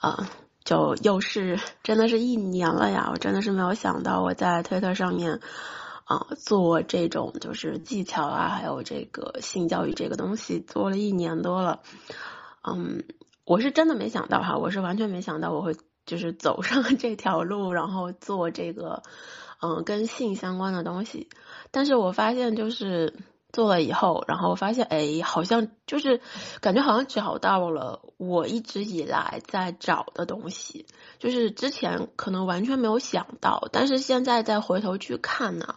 [0.00, 0.30] 啊，
[0.64, 3.10] 就又是真的是一年了呀！
[3.12, 5.40] 我真的是没有想到我在推特上面
[6.04, 11.80] 啊做这种就是技巧啊，还有这个性教育这个东西做了一年多了。
[12.62, 13.04] 嗯，
[13.44, 15.76] 我是真的没想到哈，我是完全没想到我会
[16.06, 19.02] 就是走上这条路，然后做这个
[19.60, 21.28] 嗯跟性相关的东西。
[21.70, 23.14] 但是我发现就是。
[23.52, 26.20] 做了以后，然后发现，哎，好像就是
[26.60, 30.86] 感觉好像找到了我一直以来在找的东西，
[31.18, 35.76] 就是之前可能完全没有想到，但是现在再回头去看呢，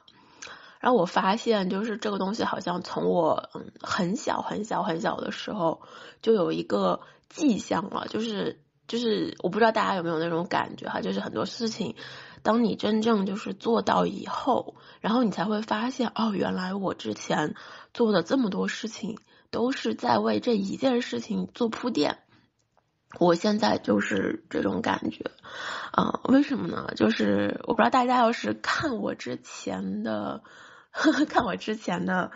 [0.80, 5.82] 然后我发现就是这个东西好像从我嗯很小很小很小的时候
[6.22, 11.96] 就有一个迹象了，就是就是我不知道大家有没有那种感觉哈，就是很多事情。
[12.44, 17.56] 当你真正就是做到以后，然后你才会发现，哦，原来我之前
[17.94, 19.18] 做的这么多事情
[19.50, 22.20] 都是在为这一件事情做铺垫。
[23.20, 25.32] 我现在就是这种感觉，
[25.92, 26.92] 啊，为什么呢？
[26.98, 30.44] 就是我不知道大家要是看我之前的，
[30.92, 32.32] 呵 呵看我之前的，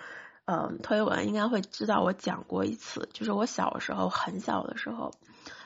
[0.45, 5.11] 嗯，推文，应该会知道我讲过一次，就是我小时候很小的时候，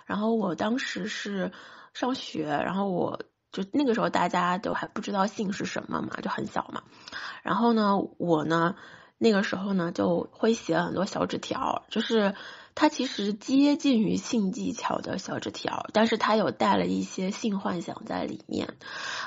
[0.06, 1.52] 然后我当时是
[1.94, 3.20] 上学，然后我。
[3.52, 6.84] 就那个时候，大家都还不知道性是什么嘛，就很小嘛。
[7.44, 8.76] 然后呢，我呢，
[9.18, 12.36] 那个时候呢，就会写很多小纸条，就是。
[12.74, 18.76] 它其实接近于性技巧的小纸条，但是它有带了一些性幻想在里面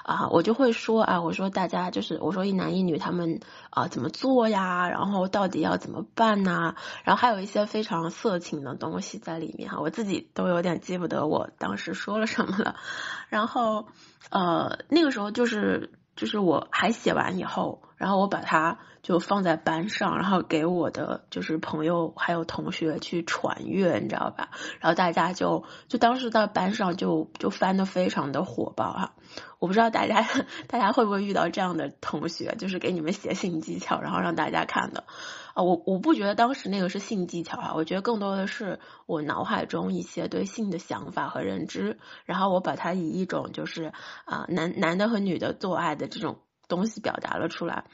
[0.02, 6.74] 啊，我就会说啊，我说大家就是我说一男一女他们啊怎么做呀，然后到底要怎么办呢？
[7.04, 12.76] 然后还有一些非常色情的东西在里面哈，我自己都有点记不得我当时说了什么了。
[13.28, 13.86] 然后
[14.30, 17.80] 呃那个时候就是就是我还写完以后。
[17.96, 24.50] 然后我把它就放在班上，然后给我的就是朋友还有同学去传阅，你知道吧？
[24.80, 29.14] 然后大家就就当时在班上就就翻的非常的火爆哈。
[29.58, 30.26] 我不知道大家
[30.68, 35.04] 大家会不会遇到这样的同学，就是给你们写信技巧，然后让大家看的
[35.54, 35.62] 啊。
[35.62, 43.92] 我我不觉得当时那个是性技巧啊，我觉得更多的是我脑海中一些对性的想法和认知，然后我把它以一种就是
[44.24, 46.38] 啊男男的和女的做爱的这种。
[46.66, 47.84] 东西表达了出来，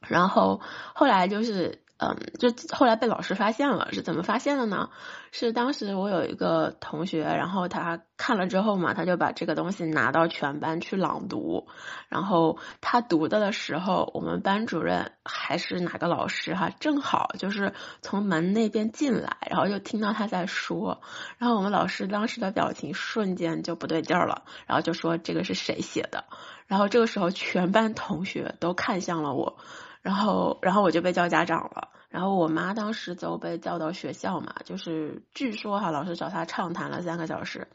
[0.00, 0.62] 然后
[0.94, 4.88] 后来就是，嗯，就后来被老师发现了，是怎么发现的呢？
[5.34, 11.66] 是当时我有一个同学，然后他看了之后嘛，他就把这个东西拿到全班去朗读，
[12.10, 17.72] 然后他读的的时候，我们班主任还是哪个老师哈，正好就是
[18.02, 21.00] 从门那边进来，然后就听到他在说，
[21.38, 26.24] 然后我们老师当时的表情瞬间就不对劲儿了，然后就说这个是谁写的？
[26.66, 29.56] 然后这个时候，全班同学都看向了我，
[30.02, 31.88] 然后，然后我就被叫家长了。
[32.12, 37.66] 然后我妈当时就被叫到学校嘛，就是据说哈，老师找她畅谈了三个小时，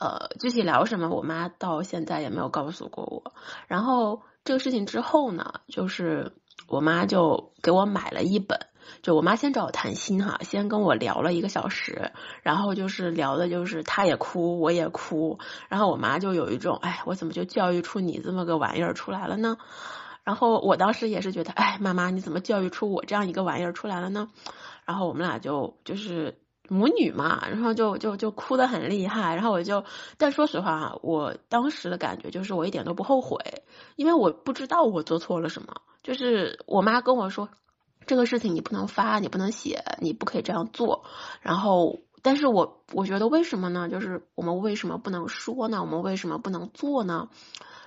[0.00, 3.32] 呃，具体聊什么，我妈到现在也没有告诉过我。
[3.68, 6.32] 然后这个事情之后呢，就是
[6.66, 8.58] 我妈就给我买了一本。
[9.02, 12.10] 就我妈先找我谈心哈，先跟我聊了一个小时，
[12.42, 19.58] 然后就是聊的就是她也哭，我也哭，然后我妈就有一种哎，我怎么就教育出你这么个玩意儿出来了呢？
[20.24, 24.28] 然后我当时也是觉得哎，妈妈你怎么教育出我这样一个玩意儿出来了呢？
[24.84, 29.84] 然后我们俩就就是母女嘛，然后就就就哭得很厉害，然后我就
[30.16, 33.38] 但说实话，我当时的感觉就是我一点都不后悔，
[33.96, 37.48] 因为我不知道我做错了什么，就是我妈跟我说。
[38.06, 41.04] 这个事情你不能发，你不能写，你不可以这样做。
[41.42, 43.86] 然后，但是我我觉得为什么呢？
[43.90, 45.82] 就是我们为什么不能说呢？
[45.82, 47.28] 我们为什么不能做呢？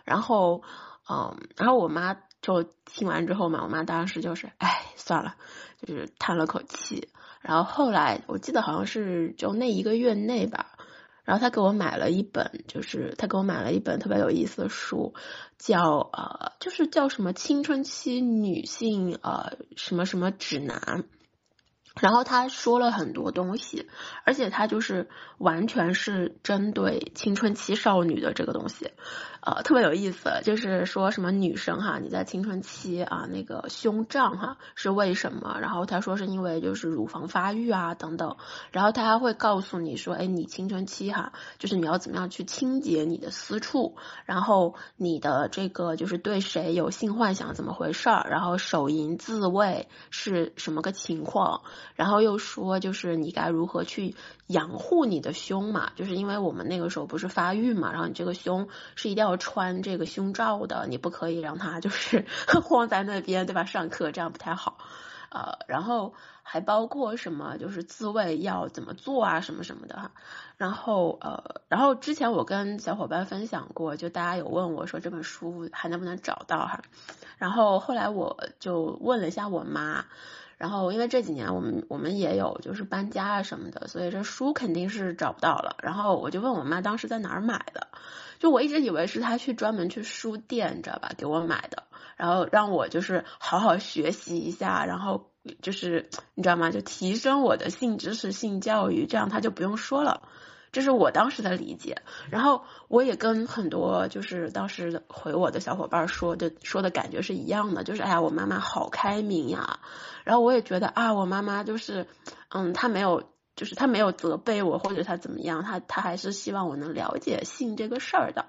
[0.05, 0.61] 然后，
[1.11, 5.35] 嗯，然后我妈就听完之后嘛，我妈当时就是，哎，算了，
[5.81, 7.09] 就是叹了口气。
[7.41, 10.77] 然后后来，我记得好像是就那一个月内吧。
[11.23, 15.13] 然后他给我买了一本，就是他给我买了一本特别有意思的书，
[15.57, 21.03] 叫呃，就是叫什么青春期女性呃什么什么指南。
[21.99, 23.89] 然后他说了很多东西，
[24.23, 28.91] 而且他就是完全是针对青春期少女的这个东西。
[29.41, 35.57] 呃，特别有意思，就是说什么女生哈，你在青春期啊，那个胸胀哈是为什么？
[35.59, 38.37] 然后他说是因为就是乳房发育啊等等。
[38.71, 51.63] 然后他还会告诉你说，哎，你青春期哈，就是你要怎么样去清洁你的私处，然后你的这个就是对谁有性幻想怎么回事儿，然后手淫自慰是什么个情况？
[51.95, 54.15] 然后又说就是你该如何去
[54.47, 55.91] 养护你的胸嘛？
[55.97, 59.37] 就是因为我们那个时候不是发育嘛，然后你这个胸是一定要。
[59.41, 62.27] 穿这个胸罩的，你不可以让他就是
[62.63, 63.65] 晃在那边，对吧？
[63.65, 64.77] 上课这样不太好
[65.31, 66.13] 呃，然后
[66.43, 70.11] 还包括什么就是自慰要怎么做啊，什么什么的哈。
[70.57, 76.81] 然后呃，然后之前我跟小伙伴分享过，就大家有问我说这本书还能不能找到哈。
[77.39, 80.05] 然后后来我就问了一下我妈。
[80.61, 85.75] 然后，因为这几年我们我们也有就是搬家啊什么的，所以这书肯定是找不到了。
[85.81, 87.87] 然后我就问我妈当时在哪儿买的，
[88.37, 91.85] 就我一直以为是她去专门去书店，你知道吧，给我买的，
[92.15, 95.31] 然后让我就是好好学习一下，然后
[95.63, 100.21] 就是你知道吗，就提升我的性知识、性教育，这样她就不用说了。
[100.71, 109.79] 这是我当时的理解，然后我也跟很多就是当时回我的小伙伴说的说的感觉是一样的，就是哎呀，我妈妈好开明呀，
[110.23, 112.07] 然后我也觉得啊，我妈妈就是，
[112.49, 113.23] 嗯，她没有，
[113.55, 118.45] 就是她没有责备我或者她怎么样，她她还是希望我能了解性这个事儿的。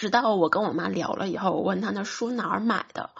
[0.00, 3.10] 直到我跟我妈聊了以后，我问她那书哪儿买的，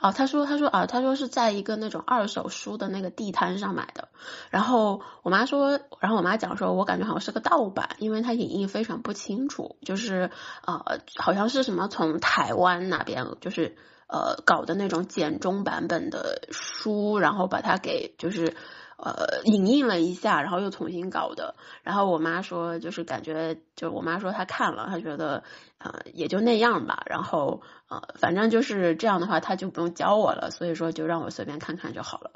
[0.00, 4.08] 啊，她说她说啊，她说是在一个那种二手书的那个地摊上买的。
[4.48, 10.30] 然后我妈说，然后我妈讲说，我感觉好像是个盗版，因为它影印非常不清楚，就是
[10.64, 10.82] 呃，
[11.16, 13.76] 好像是什么从台湾那边就是
[14.08, 18.56] 呃搞的那种简中版本的书，然后把它给就是。
[19.02, 21.54] 呃，影印了一下，然后又重新搞的。
[21.82, 25.42] 然后我妈说，就是感觉，就我妈说她看了，她觉得，
[25.78, 27.02] 呃，也就那样吧。
[27.06, 30.50] 然后，呃，反正就是这样的话，她就不用教我了。
[30.50, 32.32] 所以说，就让我随便看看就好了。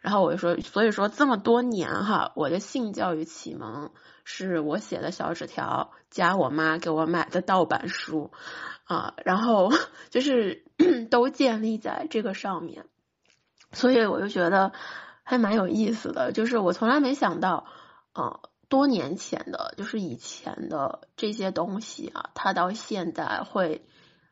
[0.00, 3.90] 然后我就说，所以说这么多年哈，我的性教育启蒙
[4.24, 8.32] 是我写的小纸条加我妈给我买的盗版书
[8.84, 9.70] 啊，然后
[10.08, 10.64] 就是
[11.10, 12.86] 都建立在这个上面。
[13.72, 14.72] 所以我就觉得。
[15.28, 17.66] 还蛮有意思的，就是我从来没想到，
[18.14, 23.84] 呃，多年前的，就是以前的这些东西啊，它到现在会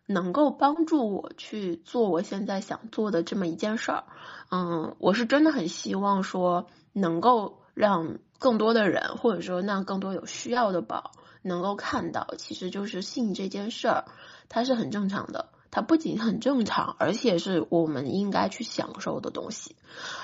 [0.07, 4.05] 能够帮助我去做我现在想做的这么一件事儿。
[4.53, 11.11] 嗯，我是真的很希望说，能够让更多的人，或者说让更多有需要的宝
[11.43, 14.05] 能够看到，其实就是性这件事儿，
[14.49, 15.49] 它是很正常的。
[15.75, 19.75] 它不仅很正常，而且是我们应该去享受的东西。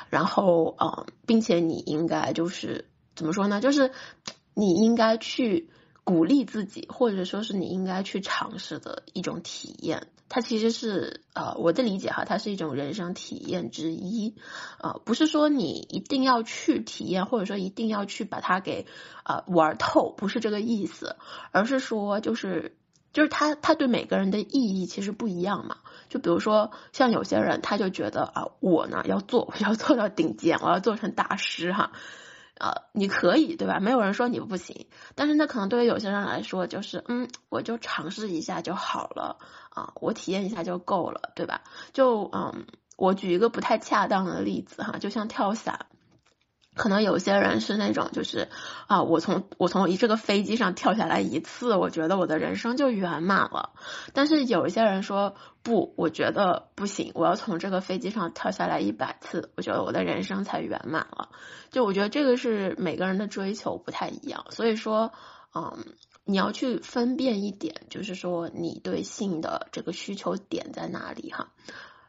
[0.09, 2.87] 然后，嗯，并且你应该就是
[3.17, 3.61] 怎么说呢？
[3.61, 3.91] 就是
[4.55, 5.69] 你应该去
[6.05, 10.07] 鼓励自己，或者说是你应该去尝试的一种体验。
[10.29, 14.37] 它其实是呃，我的理解哈，它是一种人生体验之一。
[14.81, 18.87] 呃，不是说你一定要去体验，或者说一定要去把它给
[19.25, 21.17] 呃玩透，不是这个意思，
[21.51, 22.77] 而是说就是。
[23.13, 25.77] 就是他，他对每个人的意义其实不一样嘛。
[26.09, 31.93] 就比如说，像有些人，他就觉得啊，我呢要做，我要做到顶尖，我要做成大师哈。
[32.59, 33.81] 呃，你可以对吧？
[33.81, 34.87] 没有人说你不行。
[35.15, 39.39] 但是那可能对于有些人来说，就是嗯，我就尝试一下就好了
[39.71, 41.63] 啊，我体验一下就够了，对吧？
[41.93, 42.67] 就嗯，
[42.97, 45.87] 我举一个不太恰当的例子哈，就像跳伞。
[46.81, 48.49] 可能有些人是那种，就是
[48.87, 53.75] 啊，我从我从一这个飞机上跳下来一次，我觉得我的人生就圆满了。
[54.15, 61.29] 但是有一些人说不，我觉得不行，我要从这个飞机上跳下来一百次，我觉得我的人生才圆满了。
[61.71, 65.13] 就我觉得这个是每个人的追求不太一样，所以说，
[65.55, 65.85] 嗯，
[66.25, 71.49] 你要去分辨一点，就是说你对性的这个需求点在哪里哈，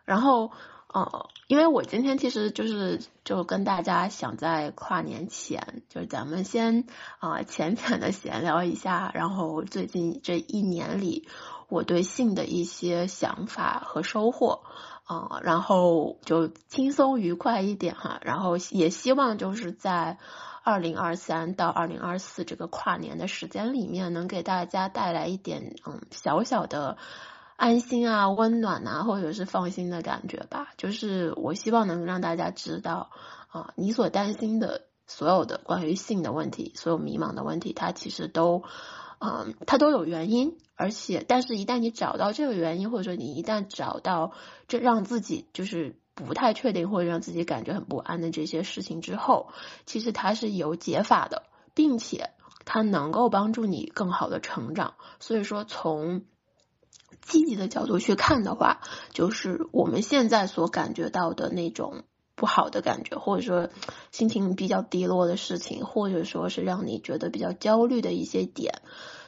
[0.05, 0.53] 然后。
[0.93, 6.85] 哦，因为我今天其实就是就跟大家想在跨年前，就是咱们先
[7.19, 11.29] 啊浅浅的闲聊一下，然后最近这一年里
[11.69, 14.63] 我对性的一些想法和收获
[15.05, 20.17] 啊，然后就轻松愉快一点哈，然后也希望就是在
[20.61, 26.97] 二零二三到二零二四这个跨年的时间里面，能给大家带来一点嗯小小的。
[27.61, 30.69] 安心啊，温暖啊，或者是放心的感觉吧。
[30.77, 33.11] 就是我希望能让大家知道
[33.49, 38.63] 啊，你所担心的所有的关于性的问题，所有迷茫的问题，它其实都，
[39.19, 40.57] 嗯，它都有原因。
[40.75, 44.31] 而且，但是一旦你找到这个原因，或者说你一旦找到
[44.67, 49.49] 这让自己就是不太确定，或者让自己感觉很不安的这些事情之后，
[49.85, 51.43] 其实它是有解法的，
[51.75, 52.31] 并且
[52.65, 54.95] 它能够帮助你更好的成长。
[55.19, 56.23] 所以说，从
[57.21, 62.03] 积极的角度去看的话，就是我们现在所感觉到的那种
[62.35, 63.69] 不好的感觉，或者说
[64.11, 68.81] 心情比较低落的事情，或者说是让你觉得比较焦虑的一些点，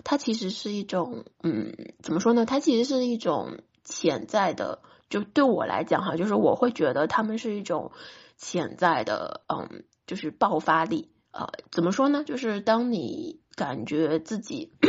[0.04, 2.46] 它其实是一种，嗯，怎么说呢？
[2.46, 7.92] 它其实是一种潜在的，就对我来讲哈，就是我会觉得他们是一种
[8.38, 11.12] 潜在的，嗯，就是爆发力。
[11.32, 12.24] 呃，怎么说呢？
[12.24, 14.74] 就是当你感觉自己。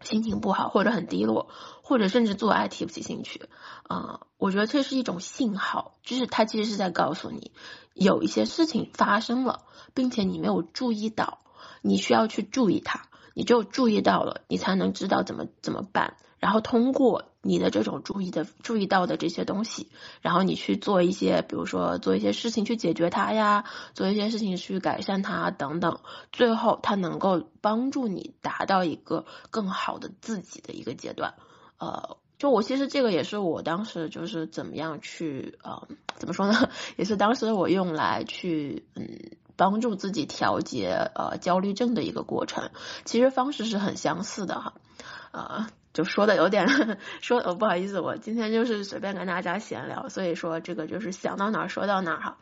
[0.00, 1.48] 心情不好，或者很低落，
[1.90, 3.48] 或者甚至做爱提不起兴趣，
[3.82, 7.50] 啊，我觉得这是一种信号，就是他其实是在告诉你，
[7.94, 11.40] 有一些事情发生了，并且你没有注意到，
[11.82, 16.16] 你需要去注意它，你只有注意到了，你才能知道怎么怎么办。
[16.38, 25.98] 然后通过你的这种注意的注意到的这些东西，然后你去做一些，比如说做一些事情去解决它呀，做一些事情去改善它等等，
[26.30, 31.34] 最后它能够帮助你达到一个更好的自己的一个阶段。
[31.80, 42.70] 呃，就我其实这个也是我当时就是怎么样去呃怎么说呢， 也是当时我用来去嗯帮助自己调节呃焦虑症的一个过程。
[43.04, 44.74] 其实方式是很相似的哈，
[45.32, 45.66] 呃。
[45.92, 46.68] 就说的有点
[47.20, 52.38] 说呃不好意思，我今天就是随便跟大家闲聊，所以说这个就是想到哪儿说到哪儿哈。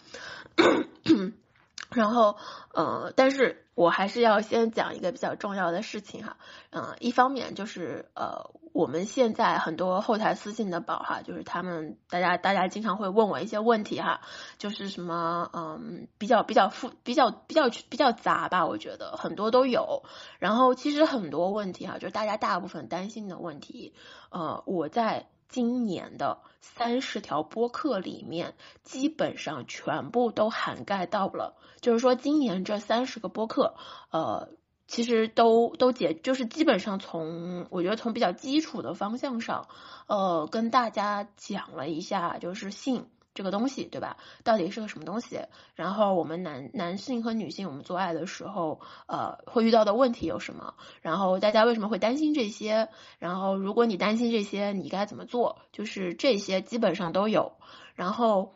[1.90, 2.36] 然后
[2.74, 6.36] 呃，但是我还是要先讲一个比较重要的事情哈。
[6.70, 8.50] 嗯，一方面就是呃。
[8.74, 14.20] 我们现在很多后台私信的宝哈，就是他们大家大家经常会问我一些问题哈，
[14.56, 20.04] 就是什么嗯比较比较复比较比较比较杂吧，我觉得很多都有。
[20.38, 23.94] 然后其实很多问题哈，就是大家大部分担心的问题，
[24.30, 31.56] 呃，我在今年的三十条播客里面基本上全部都涵盖到了。
[31.80, 33.74] 就是说今年这三十个播客，
[34.10, 34.48] 呃。
[34.90, 39.68] 其实都都解，就是基本上从我觉得从比较基础的方向上，
[40.06, 43.04] 呃，跟大家讲了一下，就是信
[43.38, 44.16] 这个东西，对吧？
[44.42, 45.40] 到底是个什么东西？
[45.76, 50.74] 然后我们男男性和女性我们做爱的时候，呃，会遇到的问题有什么？
[51.00, 52.88] 然后大家为什么会担心这些？
[53.20, 55.60] 然后如果你担心这些，你该怎么做？
[55.70, 57.52] 就是这些基本上都有。
[57.94, 58.54] 然后。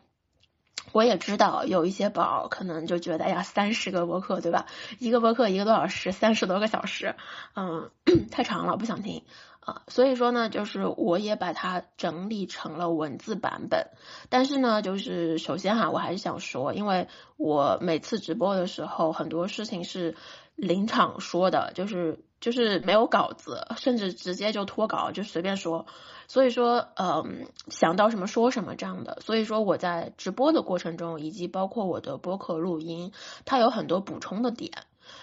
[0.91, 4.65] 我也知道有一些宝可能就觉得，哎呀，三十个博客对吧？
[4.99, 7.15] 一个博客一个多小时，三十多个小时，
[7.55, 7.89] 嗯，
[8.29, 9.23] 太长了，不想听
[9.65, 9.81] 啊。
[9.87, 13.87] 所以说呢，就是我也把它整理成了文字版本。
[14.29, 20.15] 但是呢，就是首先哈，我还是想说，因为我每次直播的时候，很多事情是
[20.55, 25.85] 临场说的，就是就是没有稿子，甚至直接就脱稿，就随便说。
[26.27, 29.19] 所以说，嗯，想到什么说什么这样的。
[29.21, 33.11] 所以说我在直播的过程中，以及包括我的播客录音，
[33.45, 34.71] 它有很多补充的点。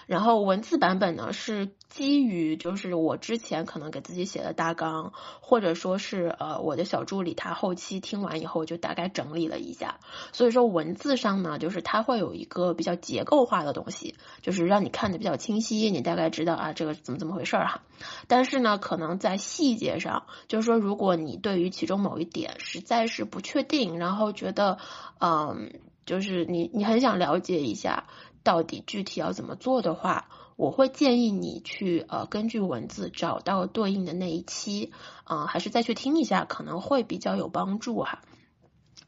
[0.07, 9.99] 然后文字版本呢是基于就是我之前可能给自己写的大纲，或者说是呃我的小助理他后期听完以后就大概整理了一下，
[10.31, 17.81] 所以说文字上呢就是它会有一个比较结构化的东西，就是让你看的比较清晰，你大概知道啊这个怎么怎么回事哈。
[18.27, 24.77] 但是呢可能在细节上，就是说如果你对于其中某一点实在是不确定，然后觉得
[25.19, 25.73] 嗯
[26.05, 28.05] 就是你你很想了解一下。
[28.43, 34.91] 到底具体要怎么做的话，我会建议你去呃根据文字找到对应的那一期，
[35.23, 38.21] 啊还是再去听一下，可能会比较有帮助哈。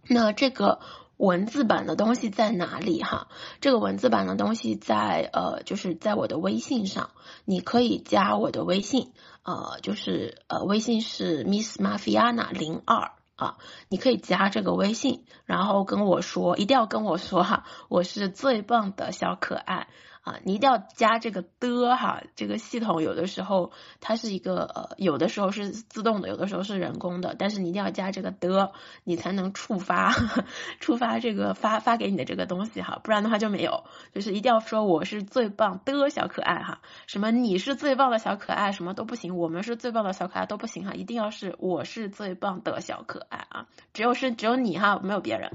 [0.08, 0.80] 那这个
[1.18, 3.28] 文字版的东西在哪里哈？
[3.62, 7.12] 这个文字版的东西在呃就是在我的微信上，
[7.46, 9.14] 你可以加我的微信，
[9.44, 13.12] 呃就是呃微信是 Miss Mafiana 零二。
[13.36, 13.58] 啊，
[13.90, 19.88] 你可以加这个微信，然后跟我说，一定要跟我说哈，我是最棒的小可爱。
[20.24, 28.72] 啊，你一定要加这个的哈，这个系统有的时候它是一个呃，有的时候是自动的，有的时候是人工的，但是你一定要加这个的，
[29.04, 30.14] 你才能触发
[30.80, 45.52] 触发这个发发给你的这个东西哈，不然的话就没有，就是一定要说我是最棒的小可爱哈，什么你是最棒的小可爱什么都不行，我们是最棒的小可爱都不行哈，一定要是我是最棒的小可爱啊，只有是只有你哈，没有别人，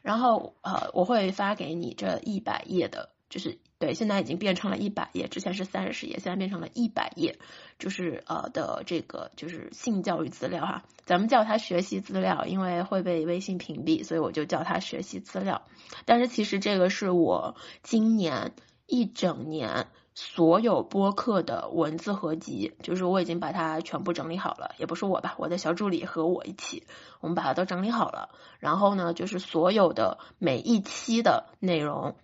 [0.00, 3.10] 然后呃，我会发给你这一百页的。
[3.28, 7.38] 就是对，现在已经变成了一百页，之前是三十页，现在变成了一百页，
[7.78, 15.60] 就是呃的这个就是性教育资料哈，咱们叫它学习资料，因为会被微信屏蔽，所以我就叫它学习资料。
[16.06, 18.54] 但是其实这个是我今年
[18.86, 26.84] 一整年所有播客的文字合集，就是我已经把它全部整理好了，也不是我吧，我的小助理和我一起，
[27.20, 28.30] 我们把它都整理好了。
[28.58, 32.16] 然后呢，就是所有的每一期的内容。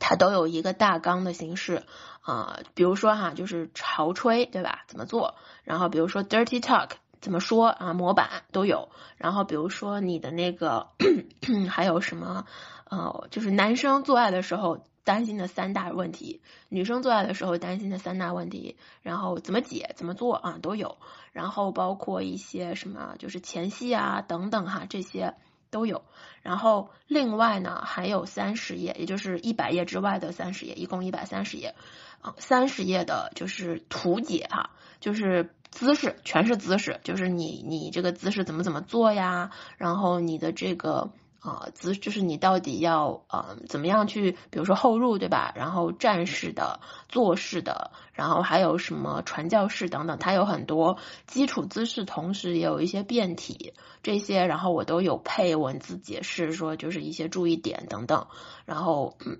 [0.00, 1.84] 它都有一个大纲的形式
[2.22, 4.84] 啊，比如说哈，就是潮吹，对吧？
[4.88, 5.36] 怎么做？
[5.62, 6.90] 然后比如说 dirty talk
[7.20, 7.92] 怎么说啊？
[7.92, 8.88] 模板都有。
[9.18, 10.88] 然后比如说你的那个
[11.70, 12.46] 还有什么
[12.90, 20.98] 呃，就是男生做爱的时候担心的三大问题，女生做爱的时候担心的三大问题，然后怎么解怎么做啊都有。
[21.32, 25.34] 然后包括一些什么就是前戏啊等等哈这些。
[25.70, 26.02] 都有，
[26.42, 31.74] 然后另外呢还有三十页，也就是一百页之外的三十页，一共一百三十页。
[32.20, 41.10] 啊三十页的就是图解哈，就是姿势全是姿势，就是你你这个姿势怎么怎么做呀，然后你的这个。
[41.40, 45.52] 啊，姿就是你到底要呃怎么样去，比如说后入对吧？
[45.56, 58.26] 然后站式的、坐式的，然后还有什么传教士等等，它有很多基础姿势，同时也有一些变体这些，然后我都有配文字解释，说就是一些注意点等等。
[58.66, 59.38] 然后嗯，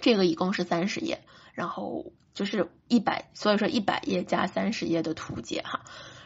[0.00, 5.84] 这个一共是三十页，然后就是一百，所以说一百页加三十页的图解哈。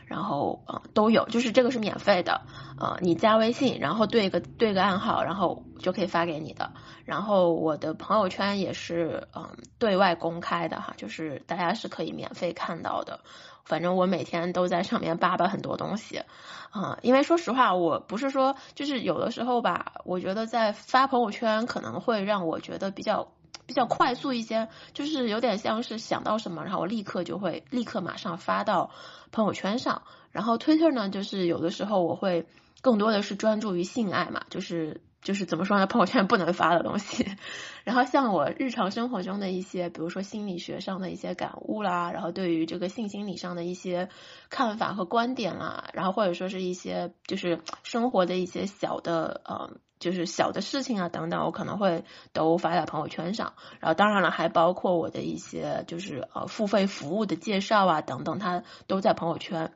[0.08, 2.40] 然后呃都有，就是这个是免费的，
[2.78, 6.72] 呃你加微信，然后对个对个暗号，然后就可以发给你的。
[7.04, 13.20] 然后我的朋友圈也是嗯对外公开的哈，就是大家是可以免费看到的。
[13.64, 16.22] 反正我每天都在上面扒扒很多东西，
[16.70, 23.28] 啊，因为说实话，我不是说就是有的时候吧，我觉得在发朋友圈可能会让我觉得比较。
[23.68, 28.90] 比较快速一些，就是有点像是想到什么，然后我立刻就会立刻马上发到
[29.30, 30.02] 朋友圈上。
[30.32, 32.46] 然后 Twitter 呢，就是有的时候我会
[32.80, 37.26] 更多的是专注于性爱嘛，就是就是怎么说呢，朋友圈不能发的东西。
[37.84, 44.08] 然后像我日常生活中的一些，比如说心理学上的一些感悟啦，然后对于这个性心理上的一些
[44.48, 49.72] 看法和观点啦，然后或者说是一些就是生活的一些小的呃。
[49.98, 53.54] 就是小的事情啊等等，我可能会都发在朋友圈上。
[53.80, 59.72] 然后当然了，还包括我的一些就是呃付费服务的介绍啊等等，它都在朋友圈。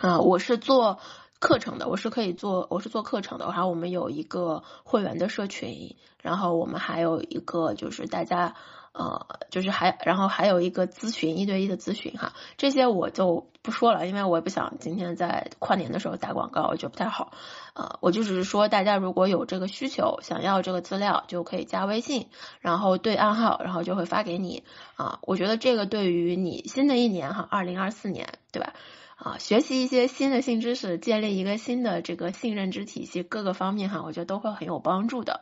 [0.00, 0.98] 啊，我是做
[1.38, 3.46] 课程的，我是可以做，我是做课程的。
[3.46, 8.54] 然后我们有一个会员的社群，然后我们还有一个就是大家。
[8.94, 17.32] 呃，就是还，然后还有一个咨询，一对一的咨询哈，这些我就不说了，因为我也不想今天在跨年的时候打广告，我觉得不太好。
[17.74, 22.28] 呃，我就只是说，大家如果有这个需求，想要这个资料，就可以加微信，
[22.60, 24.62] 然后对暗号，然后就会发给你。
[24.94, 28.74] 啊，我觉得这个对于你新的一年哈，二零二四年，对吧？
[29.16, 35.40] 啊，学习一些新的性知识，建立一个新的这个性认知体系，各个方面哈，我觉得都会很有帮助的。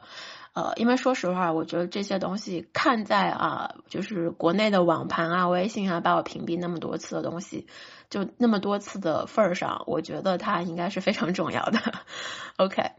[0.54, 7.66] 呃，因为说实话，我觉得这些东西看在啊，就是国内的网盘啊、微信啊，把我屏蔽那么多次的东西，
[8.10, 11.78] 就那么多次的份儿上，我觉得它应该是非常重要的。
[12.58, 12.90] OK，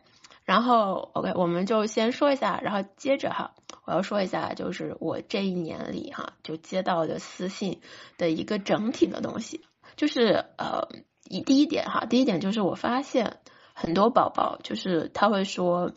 [0.46, 3.54] 然后 OK，我们就先说一下，然后接着哈，
[3.86, 7.82] 我要说一下，就是我这一年里哈，就接到的私信
[8.18, 9.62] 的一个整体的东西，
[9.96, 10.88] 就是呃，
[11.46, 13.38] 第一点哈，第一点就是我发现
[13.76, 15.92] 很多宝宝就是他会说。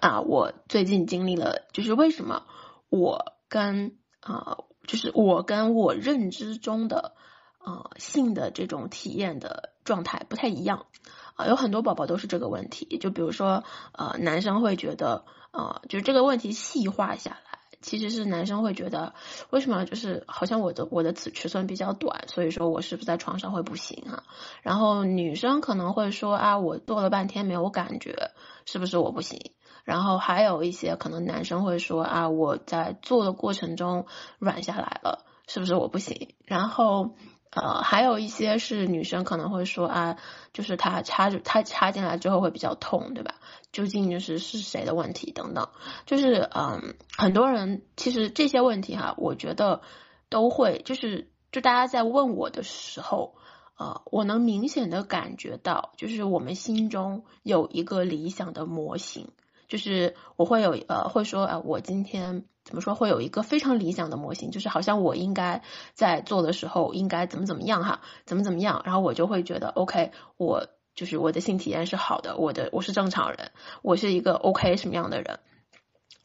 [0.00, 2.44] 啊，我最近经历了，就是为什么
[2.88, 7.14] 我跟啊，就是我跟我认知中的
[7.58, 10.86] 啊性的这种体验的状态不太一样
[11.34, 19.14] 啊，有很多宝宝都是这个问题，就比如说呃，男生会觉得呃，就这个问题细化下来，其实是男生会觉得
[19.50, 24.22] 为什么就是好像我的我的尺尺寸比较短，所以说我是不是在床上会不行啊？
[24.62, 28.30] 然后女生可能会说啊，我做了半天没有感觉，
[28.66, 29.52] 是不是我不行？
[29.84, 34.06] 然后还有一些可能男生会说啊，我在做的过程中
[34.38, 36.34] 软下来了，是不是我不行？
[36.44, 37.14] 然后
[37.50, 40.16] 呃，还有一些是女生可能会说啊，
[40.52, 43.34] 就是他插他插进来之后会比较痛，对吧？
[43.72, 45.68] 究竟就是是谁的问题等等，
[46.06, 49.80] 就是嗯，很多人其实这些问题哈，我觉得
[50.28, 53.34] 都会就是就大家在问我的时候，
[53.76, 59.30] 呃，我能明显的感觉到，就是我们心中有一个理想的模型。
[59.70, 65.62] 就是我会有呃会说啊，我今天怎么说会有一个非常理想的模型，就是好像我应该
[65.94, 73.52] 在做的时候应该怎么怎么样哈，怎么怎么样，然后我就会觉得 OK，我就是我的性体验是好的，我的我是正常人，
[73.82, 75.38] 我是一个 OK 什么样的人，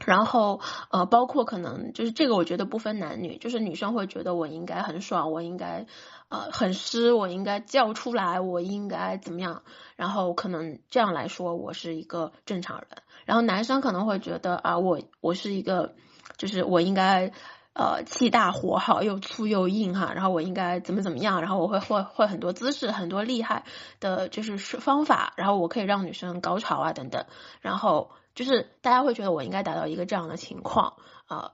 [0.03, 5.85] 然后呃包括可能就是这个我觉得不分男女，就是女生会觉得我应该很爽，我应该。
[6.27, 9.61] 呃，很湿，我应该叫出来，我应该怎么样？
[9.95, 13.03] 然后可能这样来说，我是一个正常人。
[13.25, 15.95] 然后男生可能会觉得啊，我我是一个，
[16.37, 17.33] 就是我应该
[17.73, 20.13] 呃气大活好，又粗又硬哈。
[20.13, 21.41] 然后我应该怎么怎么样？
[21.41, 23.65] 然后我会会会很多姿势，很多厉害
[23.99, 25.33] 的就是方法。
[25.35, 27.25] 然后我可以让女生高潮啊等等。
[27.61, 30.93] 然后就是大家会觉得我应该达到一个这样的情况
[31.25, 31.51] 啊。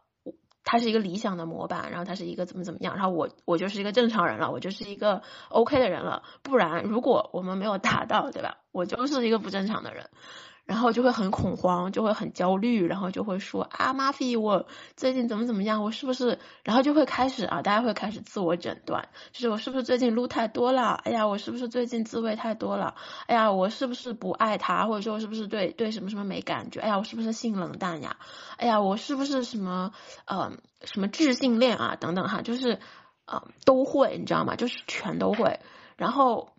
[0.63, 6.21] 他是一个理想的模板，然后他是一个怎么怎么样，然后我我就是一个正常人了，我就是一个 OK 的人了。
[6.43, 8.59] 不然，如果我们没有达到，对吧？
[8.71, 10.11] 我就是一个不正常的人。
[10.65, 16.39] 然后就会很恐慌，就会很焦虑，然后就会说啊，马菲，我最近怎么怎么样，我是不是？
[16.63, 20.93] 然后就会开始啊，大家会开始自我诊断，就是我是不是最近撸太多了？
[21.03, 22.95] 哎呀，我是不是最近自慰太多了？
[23.27, 26.79] 哎呀，我是不是不爱他，或者说我是不是对对什么什么没感觉？
[26.79, 28.17] 哎呀，我是不是性冷淡呀？
[28.57, 29.91] 哎呀，我是不是什么
[30.25, 31.97] 呃什么智性恋啊？
[31.99, 32.79] 等等哈，就是
[33.25, 34.55] 呃都会，你知道吗？
[34.55, 35.59] 就是全都会，
[35.97, 36.53] 然后。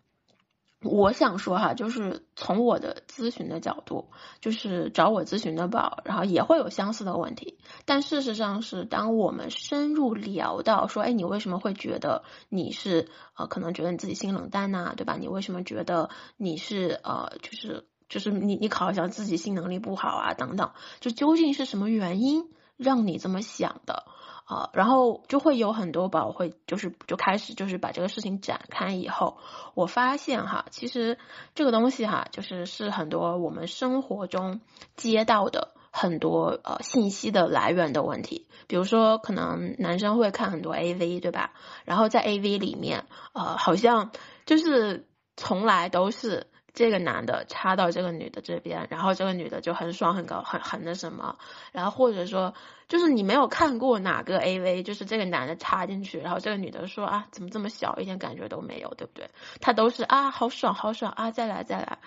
[0.85, 7.59] 我想说哈，就是从我的咨询的角度，就是找我咨询的宝，然后也会有相似的问题。
[7.85, 15.17] 但事实上是，当我们深入聊到说，哎，你为什么会觉得你是呃，可能觉得你自己性冷淡呐，对吧？
[15.21, 24.05] 你为什么觉得你是呃，就是就是你你考想自己性能力不好啊，等等，就究竟是什么原因让你这么想的？
[24.45, 29.39] 啊，然后就会有很多宝会，就是就开始就是把这个事情展开以后，
[29.75, 31.19] 我发现哈，其实
[31.55, 34.61] 这个东西哈，就是是很多我们生活中
[34.97, 38.47] 接到的很多呃信息的来源的问题。
[38.67, 41.53] 比如说，可能男生会看很多 AV，对吧？
[41.85, 44.11] 然后在 AV 里面，呃，好像
[44.47, 46.49] 就是从来都是。
[46.75, 51.37] 这个男的插到这个女的这边，然后这个女的就很爽、很高、很很那什么，
[51.71, 52.55] 然后或者说
[52.89, 59.29] 就是你没有看过哪个 AV，就是这个男的插进去，然后这个女的说啊怎么这么小，一点感觉都没有，对不对？
[59.61, 61.99] 他都是啊好爽好爽啊再来再来，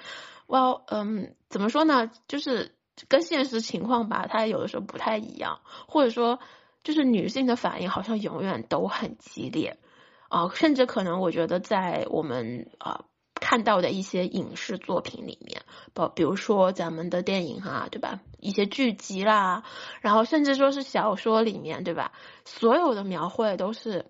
[0.48, 2.10] 哇嗯怎么说呢？
[2.28, 2.76] 就是
[3.08, 6.40] 跟现实情况吧，他有的时候不太一样，或者说
[6.84, 9.78] 就是女性的反应好像永远都很激烈
[10.28, 13.02] 啊，甚至可能我觉得在我们啊。
[13.48, 15.62] 看到的一些影视作品里面，
[15.94, 18.20] 不，比如说咱们的电影哈，对吧？
[18.40, 19.64] 一些剧集啦，
[20.02, 22.12] 然后甚至说是小说里面，对吧？
[22.44, 24.08] 所有的描绘都是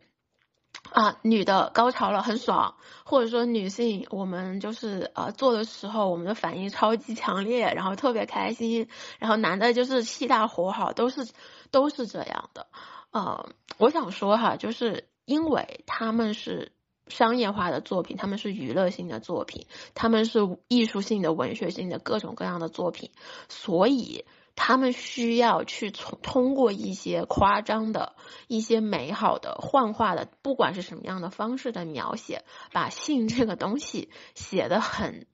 [0.93, 8.87] 啊，女的高潮了很爽，或者说女性我们就是呃做的时候，我们的反应超级强烈，然后特别开心，
[9.19, 11.27] 然后男的就是气大活好，都是
[11.71, 12.67] 都是这样的。
[13.11, 16.71] 呃，我想说哈，就是因为他们是。
[17.07, 23.11] 商业化的作品，他们是娱乐性的作品，他们是艺术性的、文学性的各种各样的作品，
[23.47, 28.15] 所以他们需要去从通过一些夸张的、
[28.47, 35.27] 一些美好的、幻化的，不管是什么样的方式的描写，把性这个东西写的很，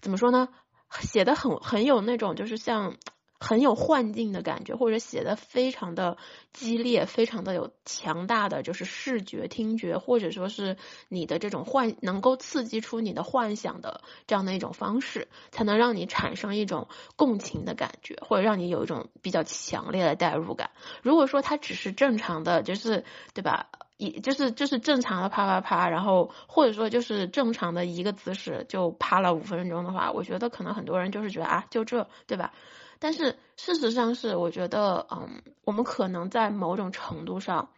[0.00, 0.48] 怎么说呢？
[1.00, 2.96] 写的很很有那种，就是像。
[3.42, 6.16] 很有幻境的感觉，或者写的非常的
[6.52, 10.76] 激烈，非常的有强大的就是视觉、听觉，或者说是
[11.08, 20.70] 你的这种幻，能够刺激出你的幻想的这样的一种方式，才能让你产生一种共情的感觉，或者让你有一种比较强烈的代入感。
[21.02, 23.66] 如果说它只是正常的，就是对吧？
[23.98, 32.52] 一就是就是正常的啪啪啪，然后或者说就是正常的一个姿势就啪了五分钟的话，我觉得可能很多人就是觉得啊，就这，对吧？
[33.02, 37.70] 但是事实上是，我觉得，嗯，我们可能在某种程度上，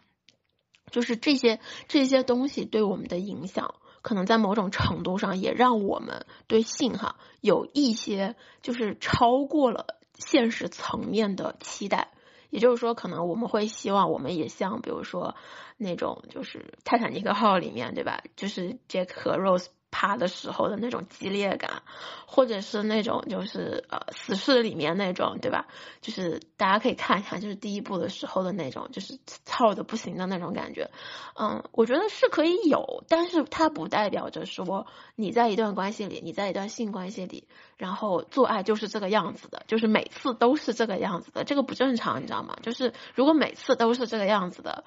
[0.90, 12.10] 就是这些这些东西对我们的影响，可能在某种程度上也让我们对性哈有一些就是超过了现实层面的期待。
[12.50, 15.36] 也就是说，可能我们会希望我们也像，比如说
[15.78, 18.22] 那种就是泰坦尼克号里面，对吧？
[18.36, 19.68] 就是 Jack 和 Rose。
[19.94, 21.84] 趴的时候的那种激烈感，
[22.26, 25.68] 或者是那种就是呃死侍里面那种，对吧？
[26.00, 30.90] 就是大家可以看一下，就是第一部的时候的那种，就是操的不行的那种感觉。
[31.38, 42.56] 嗯，我觉得是可以有，但是它不代表着说你在一段关系里，你在一段性关系里，然后做爱就是这个样子的，就是每次都是这个样子的，这个不正常，你知道吗？
[42.62, 44.82] 就是如果每次都是这个样子的，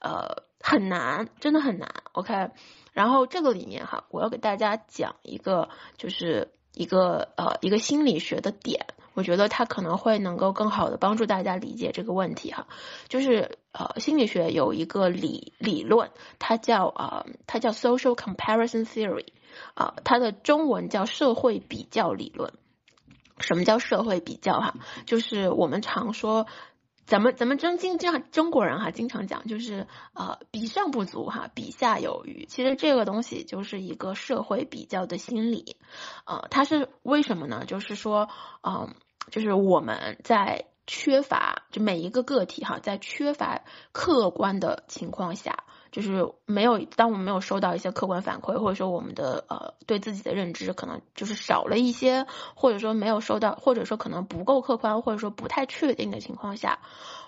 [0.00, 1.92] 呃，很难，真的很难。
[2.12, 2.50] OK。
[2.96, 12.66] 然后这个里面哈，我要给大家讲一个，就是一个呃一个心理学的点，我觉得它可能会能够更好的帮助大家理解这个问题哈。
[13.08, 19.26] 就是呃心理学有一个理理论，它叫啊它叫 social comparison theory，
[19.74, 22.54] 啊它的中文叫社会比较理论。
[23.40, 24.74] 什么叫社会比较哈？
[25.04, 26.46] 就是我们常说。
[27.06, 32.46] 咱们咱们中经这样中国人哈，经常讲就是呃比上不足哈，比下有余。
[32.46, 35.76] 其实这个东西就是一个社会比较的心理，
[36.24, 37.64] 呃，它是为什么呢？
[37.64, 38.28] 就是说，
[38.62, 38.94] 嗯，
[39.30, 45.64] 就是我们在缺乏就每一个个体哈，在缺乏客观的情况下。
[45.96, 56.80] 就是没有，当我们没有收到一些客观反馈，或者说我们的呃对自己的认知可能就是少了一些，或者说没有收到，或者说可能不够客观，或者说不太确定的情况下，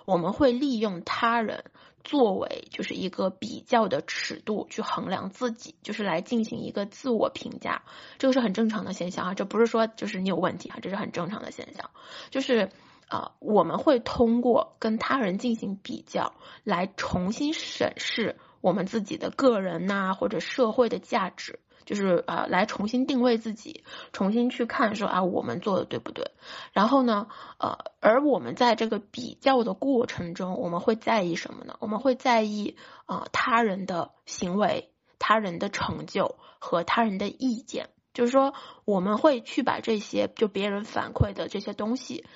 [0.05, 1.65] 我们会利用他人
[2.05, 7.85] 作为就是一个比较的尺度去衡量自己，就是来进行一个自我评价，
[8.19, 11.89] 这个是很正常的现象啊，这不是说就是你有问题啊，这是很正常的现象，
[12.29, 12.69] 就是
[13.09, 21.61] 啊，我们会通过跟他人进行比较，来重新审视我们自己的个人呐或者社会的价值。
[21.87, 26.33] 就是啊，来重新定位自己，重新去看说啊，我们做的对不对？
[26.75, 31.77] 然后呢，呃，而我们在这个比较的过程中，我们会在意什么呢？
[31.81, 37.89] 我们会在意啊，他人的行为、他人的成就和他人的意见。
[38.13, 38.53] 就是说，
[38.85, 42.27] 我们会去把这些就别人反馈的这些东西。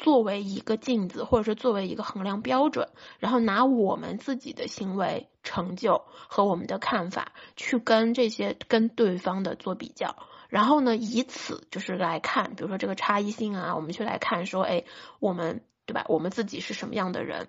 [0.00, 10.16] 作为一个镜子，或者是作为一个衡量标准，然后拿我们自己的行为成就和我们的看法去跟这些跟对方的做比较，
[10.48, 14.84] 然后呢，以此就是来看，比如说这个差异性啊，我们去来看说，哎，
[15.20, 16.04] 我们对吧？
[16.08, 17.48] 我们自己是什么样的人？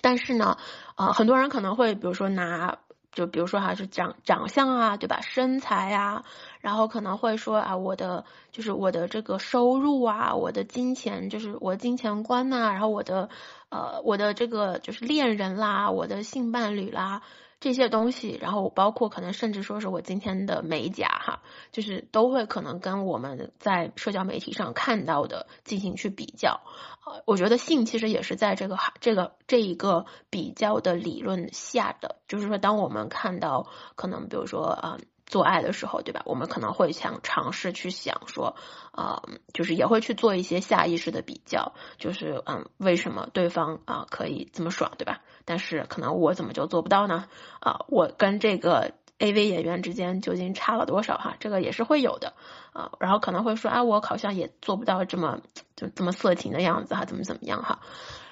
[0.00, 0.56] 但是呢，
[0.94, 2.78] 啊，很多人可能会比如说拿。
[3.12, 5.20] 就比如说哈，是长长相啊，对吧？
[5.22, 6.24] 身材啊，
[6.60, 13.28] 然后可能会说啊，我的就是我的这个收入啊，我的金钱就是我金钱观呐，然后我的
[13.70, 17.22] 呃我的这个就是恋人啦，我的性伴侣啦。
[17.60, 21.42] 这些东西，然后包括可能甚至说是我今天的美甲哈，
[21.72, 26.60] 就是都会可能跟我们在社交媒体上看到的进行去比较。
[27.04, 33.66] 呃，我觉得性其实也是在这个这个这一个比较的理论下的，就是说当我们看到
[33.96, 34.98] 可能比如说啊。
[35.28, 36.22] 做爱的时候，对吧？
[36.24, 38.56] 我们可能会想尝试去想说，
[38.92, 45.20] 啊，就是也会去做一些下意识的比较，就是嗯，为什么对方啊可以这么爽，对吧？
[45.44, 47.26] 但是可能我怎么就做不到呢？
[47.60, 51.18] 啊，我跟这个 AV 演员之间究竟差了多少？
[51.18, 52.32] 哈，这个也是会有的
[52.72, 52.92] 啊。
[52.98, 55.40] 然后可能会说，啊，我好像也做不到这么
[55.76, 57.80] 就这么色情的样子哈，怎么怎么样哈？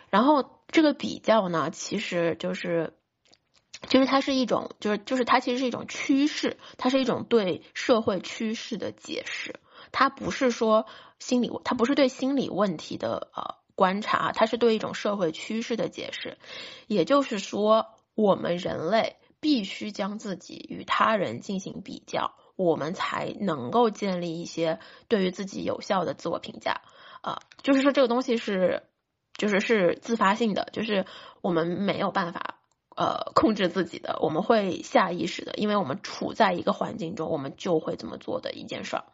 [0.09, 2.95] 然后这个比较呢，其实就是。
[3.89, 9.61] 其实它是一种，就是就是它其实是一种趋势，它是一种对社会趋势的解释。
[9.93, 10.87] 它不是说
[11.19, 16.39] 心理，它不是对心理问题的呃观察，它是对一种社会趋势的解释。
[16.87, 26.81] 也就是说，我们人类必须将自己与他人进行比较，我们才能够建立一些对于自己有效的自我评价。
[27.23, 28.83] 啊，就是说这个东西是，
[29.37, 31.07] 就是是自发性的，就是
[31.41, 32.59] 我们没有办法。
[32.97, 39.05] 呃，控制自己的，我们会下意识的，因为我们处在一个环境中，我们就会这么做的一件事儿。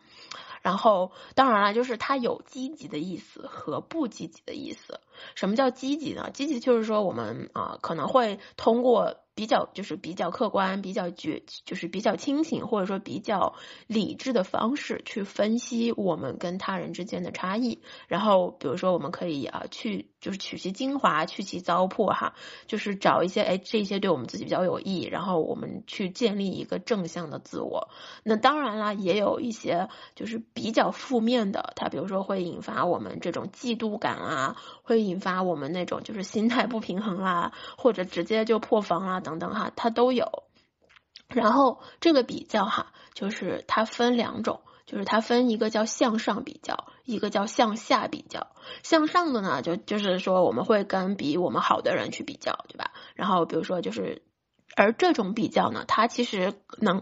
[0.62, 5.00] 然后，当然了，就是它有积极的意思和不积极的意思。
[5.34, 6.30] 什么叫积极呢？
[6.32, 9.16] 积极就是说，我们啊可能会通过。
[9.34, 13.54] 比较就是比较客观、比较绝，就是比较清醒，或者说比较
[13.86, 17.80] 理智的方式去分析我们跟他人之间的差异。
[18.08, 22.34] 然后，比如说，我们可以啊去就是取其精华，去其糟粕，哈，
[22.66, 27.88] 就是找一些哎这些对我们自己比较有益，然后我们去建立一个正向的自我。
[28.22, 39.21] 那当然啦，也有一些就是比较负面的，它比如说会引发我们这种嫉妒感啊，会引发我们那种就是心态不平衡啦，或者直接就破防啊。
[39.22, 40.44] 等等哈，它都有。
[41.28, 48.48] 然后这个比较哈，就是它分两种，就是它分一个叫向上比较，一个叫向下比较。
[48.82, 52.92] 向上的呢，就就是说我们会跟比我们好的人去比较，对吧？
[53.14, 54.22] 然后比如说就是，
[54.76, 57.00] 而这种比较呢，它其实能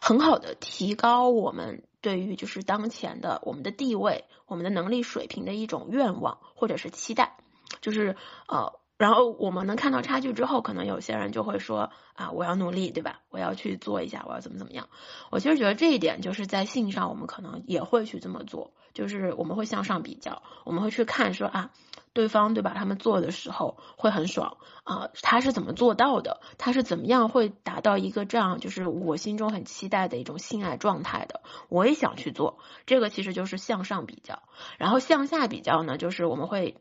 [0.00, 7.36] 很好的提高我们对于就是当前的我们的地位、我们的能力水平的一种愿望或者是期待，
[7.82, 8.16] 就是
[8.48, 8.80] 呃。
[8.98, 13.20] 然后我们能看到差距之后，可能有些人就会说啊，我要努力，对吧？
[13.28, 14.88] 我要去做一下，我要怎么怎么样？
[15.30, 21.70] 我其实觉得这一点就是在性上，我们可能也会去这么做，就是我们会向上比较，我们会去看说啊，
[22.14, 22.72] 对方对吧？
[22.74, 26.40] 他们做的时候会很爽啊，他是怎么做到的？
[26.56, 31.42] 他是怎么样会达到一个这样就是我心中很期待的一种性爱状态的？
[31.68, 34.42] 我也想去做，这个其实就是向上比较。
[34.78, 36.78] 然后向下比较呢，就是我们会。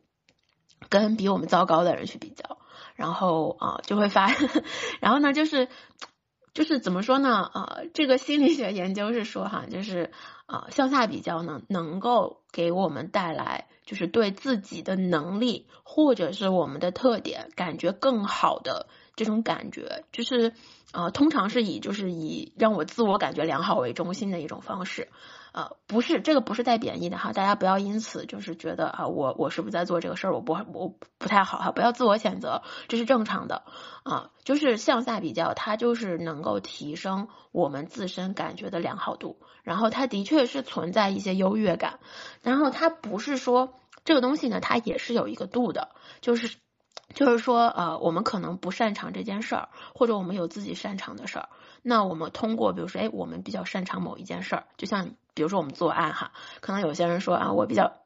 [0.89, 2.57] 跟比我们糟糕的人去比较，
[2.95, 4.31] 然后啊就会发，
[4.99, 5.67] 然后呢就是
[6.53, 10.11] 就是怎么说呢啊这个心理学研究是说哈就是
[10.45, 20.53] 啊向下比较呢能够给我们带来就是对自己的能力或者是我们的特点感觉更好的这种感觉，就是
[20.91, 25.09] 啊通常是以就是以让我自我感觉良好为中心的一种方式。
[25.55, 33.63] 呃，不是这个不是带贬义的哈，大家不要因此就是觉得啊，我我是不是在做这个事儿，我不我不太好哈，不要自我谴责，这是正常的。
[34.03, 41.99] 啊，就是向下比较，它就是能够提升我们自身感觉的良好度，然后它的确是存在一些优越感，
[42.41, 46.57] 然后它不是说这个东西呢，它也是有一个度的，就是
[47.13, 51.49] 就是说，呃，我们可能不擅长这件事儿，或者我们有自己擅长的事儿，
[51.81, 56.31] 那我们通过，比如说，哎，我们比较擅长某一件事儿，就像比如说我们做案哈，
[56.61, 57.93] 可能有些人说啊，我比较。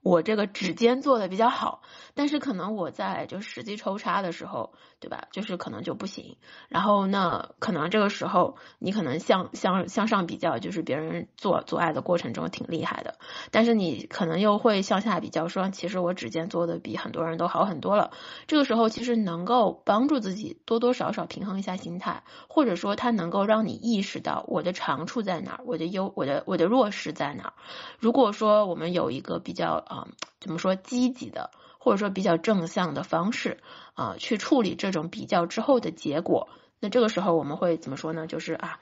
[0.00, 1.82] 我这个指尖做的比较好，
[2.14, 5.28] 但是可能我在就实际抽插的时候，对吧？
[5.32, 6.36] 就是可能就不行。
[6.68, 13.18] 然后那可能这个时候你可能向向向上比较，就是别人做做爱的过程中挺厉害的，
[13.50, 18.10] 但是你可能又会向下比较，说其实我指尖做的比很多人都好很多了。
[18.46, 27.52] 这个时候其实能够帮助自己多多少少平衡一下心态，或者说它能够让你意识到我的长处在哪儿，我的优我的我的弱势在哪儿。
[27.98, 29.78] 如果说我们有一个比较。
[29.88, 30.06] 啊，
[30.40, 33.58] 怎么说积极的，或者说比较正向的方式
[33.94, 36.48] 啊，去处理这种比较之后的结果。
[36.80, 38.26] 那这个时候我们会怎么说呢？
[38.26, 38.80] 就是啊，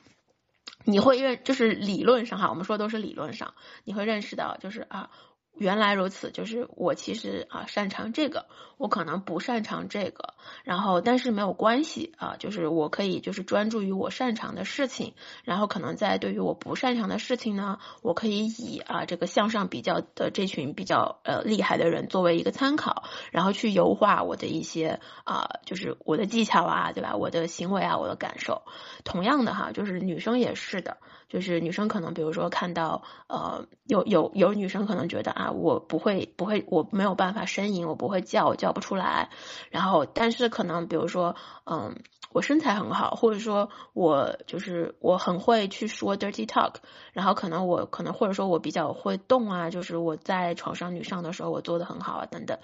[0.84, 3.54] 你会认，就是理论上哈，我们说都是理论上，
[3.84, 5.10] 你会认识到，就是啊。
[5.58, 8.44] 原来如此，就是我其实啊擅长这个，
[8.76, 10.34] 我可能不擅长这个，
[10.64, 27.16] 然后但是没有关系啊，就是我可以就是专注于我擅长的事情，然后可能在对于我不擅长的事情呢，我可以以啊这个向上比较的这群比较呃厉害的人作为一个参考，然后去优化我的一些啊就是我的技巧啊，对吧？
[27.16, 28.62] 我的行为啊，我的感受。
[29.04, 30.98] 同样的哈，就是女生也是的。
[31.28, 39.30] 就是女生可能，比如说看到呃有有有女生可能觉得啊，我不会不会我没有办法呻吟，我不会叫，叫找不出来。
[39.70, 41.36] 然后但是可能比如说
[41.70, 42.02] 嗯，
[42.32, 46.74] 我身材很好，或者说我就是我很会去说 dirty talk。
[47.12, 52.58] 然后可能我可能或者说我比较会动啊，就是我在床上女上的时候我做的很好啊等等。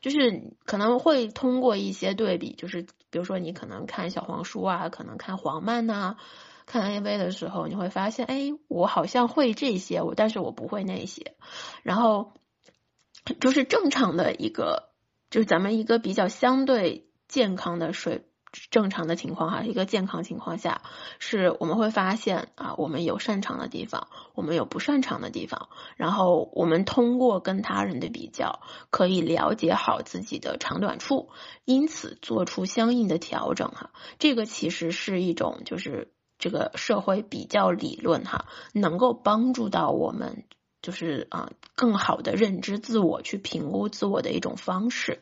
[0.00, 6.16] 就是可能会通过一些对比，就是比如说你可能看小黄书啊，可能看黄漫呐。
[6.70, 11.34] 看 AV 的时候，你会发现，哎，我好像会这些，我但是我不会那些。
[11.82, 12.34] 然后
[13.40, 14.87] 就是正常的一个，
[15.30, 18.24] 就是咱们一个比较相对健康的水
[18.70, 20.82] 正常的情况哈，一个健康情况下，
[21.18, 25.68] 是我们会发现啊，我们有擅长的地方，我们有不擅长的地方。
[25.96, 28.60] 然后我们通过跟他人的比较，
[28.90, 31.30] 可以了解好自己的长短处，
[31.64, 33.90] 因此做出相应的调整哈。
[34.18, 36.12] 这个其实是一种就是。
[36.40, 40.44] 这个社会比较理论哈，能够帮助到我们，
[40.82, 45.20] 就是啊，更好的认知自我，去评估自我的一种方式，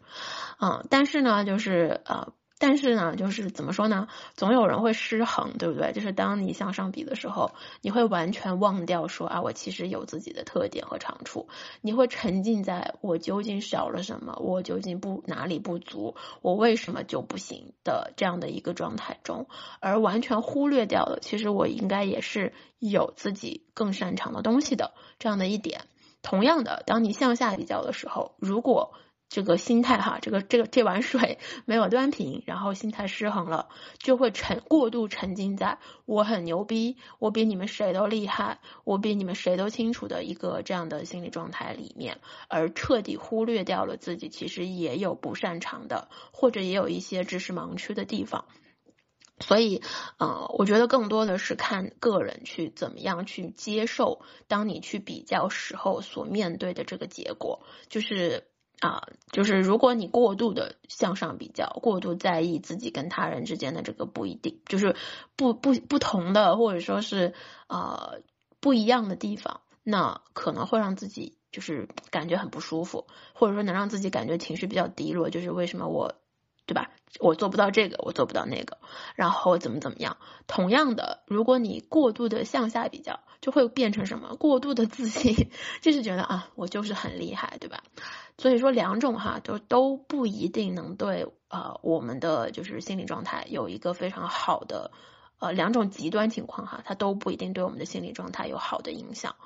[0.60, 2.32] 嗯，但是呢，就是啊。
[2.58, 4.08] 但是呢，就是怎么说呢？
[4.34, 5.92] 总有人会失衡，对不对？
[5.92, 11.48] 就是当你向上比的时候，你会完全忘掉说啊，我其实有自己的特点和长处。
[11.82, 19.48] 你会沉浸在我究竟少了什么，我究竟不哪里不足，我为什么就不行的这样的一个状态中，
[19.80, 25.82] 而完全忽略掉了其实我应该也是有自己更擅长的东西的这样的一点。
[26.22, 28.94] 同样的，当你向下比较的时候，如果
[29.28, 48.46] 这个心态哈，这个这个这碗水 没有端平，然后心态失衡了，就会沉过度沉浸在我很牛逼，我比你们谁都厉害，我比你们谁都清楚的一个这样的心理状态里面，而彻底忽略掉了自己其实也有不擅长的，或者也有一些知识盲区的地方。
[49.40, 49.82] 所以，
[50.18, 58.46] 呃，我觉得更多的是看个人去怎么样去接受，当你去比较时候所面对的这个结果，就是。
[58.80, 64.94] 啊，就是如果你过度的向上比较，过度在意自己跟他人之间的这个不一定，就是
[65.36, 67.34] 不不不同的，或者说是
[67.66, 68.12] 啊
[68.60, 76.14] 不一样的地方，那可能会让自己就是感觉很不舒服，或者说能让自己感觉情绪比较低落，就是为什么我。
[76.66, 76.90] 对吧？
[77.20, 78.78] 我做不到这个，我做不到那个，
[79.14, 80.16] 然后怎么怎么样？
[80.46, 84.36] 同样的，如果你过度的向下比较，就会变成什么？
[84.36, 85.48] 过度的自信，
[85.80, 87.82] 就是觉得啊，我就是很厉害，对吧？
[88.36, 94.90] 所以说两种哈，都都不一定能对呃我们的就是心理状态有一个非常好的
[95.38, 99.36] 呃两种极端情况哈，它都不一定对我们的心理状态有好的影响。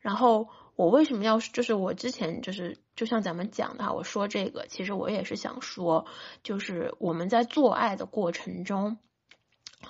[0.00, 6.06] 然后我为什么要就是我之前就是就像咱们讲的哈，我说这个，其实我也是想说，
[6.42, 8.98] 就是我们在做爱的过程中，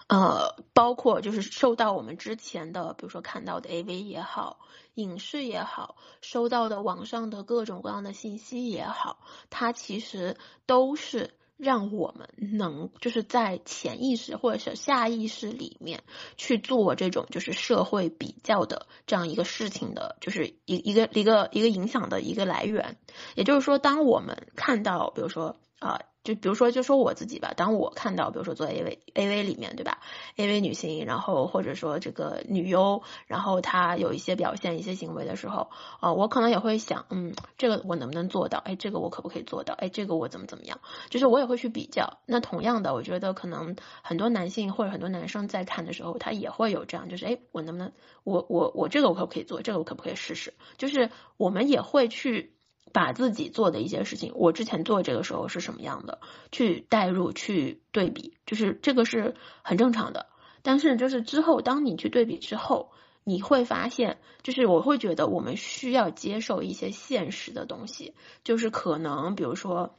[0.09, 4.59] 呃，包括就是受到我们之前的，比如说看到的 AV 也好，
[4.95, 9.19] 影视也好，收到的网上的各种各样的信息也好，
[9.51, 11.35] 它其实都是。
[11.63, 16.03] 让我们能就是在潜意识或者是下意识里面
[16.37, 22.97] 去做这种就是社会比较的这样一个事情的，就是一一个一个一个影响的一个来源。
[23.37, 29.99] 也就是说，当我们看到比如说啊就比如说，就说我自己吧，当我看到，比如说做 A V A V 里面，对吧
[30.37, 38.59] ？A V 女性，然后或者说这个女优，然后她有一些表现、一些行为的时候，啊，我可能也会想，嗯，这个我能不能做到？
[38.59, 39.75] 哎，这个我可不可以做到？
[39.75, 40.81] 哎，这个我怎么怎么样？
[41.11, 42.19] 就是我也会去比较。
[42.27, 47.93] 那同样的，我觉得可能很多男性或者很多男生在看的时候，他也会有这样，就是哎，我能不能，
[48.23, 49.61] 我我我这个我可不可以做？
[49.61, 50.55] 这个我可不可以试试？
[50.79, 52.55] 就是我们也会去。
[52.93, 56.21] 把自己做的一些事情，我之前做这个时候是什么样的，
[56.51, 60.27] 去代入、去对比，就是这个是很正常的。
[60.63, 62.93] 但是就是之后，当你去对比之后，
[63.25, 68.15] 你会发现，就是我会觉得我们需要接受一些现实的东西，
[68.45, 69.97] 就是可能比如说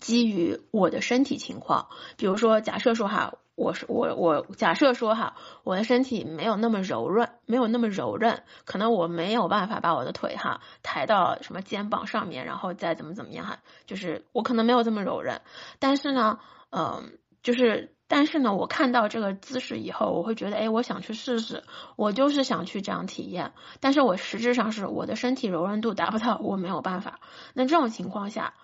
[0.00, 3.34] 基于我的身体情况，比如说假设说哈。
[3.58, 5.34] 我是我我假设说哈，
[5.64, 15.40] 我的身体没有那么柔软，没有那么柔韧，可能我没有办法把我的腿哈抬到什么肩膀上面，然后再怎么怎么样哈，就是我可能没有这么柔韧。
[15.80, 16.38] 但是呢，
[16.70, 21.64] 嗯，就是但是呢，我看到这个姿势以后，我会觉得，哎，我想去试试，
[21.96, 23.54] 我就是想去这样体验。
[23.80, 27.18] 但是我实质上是我的身体柔韧度达不到，我没有办法。
[27.54, 28.54] 那这种情况下，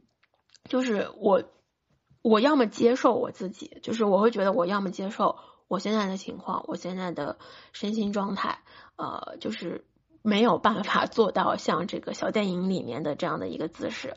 [0.68, 1.44] 就是我。
[2.28, 7.38] 我要么接受我自己，就是我会觉得我要么接受我现在的情况，我现在的
[7.72, 8.58] 身心状态，
[8.96, 9.84] 呃，就是
[10.22, 14.14] 没有办法做到像这个小电影里面的这样的一个姿势，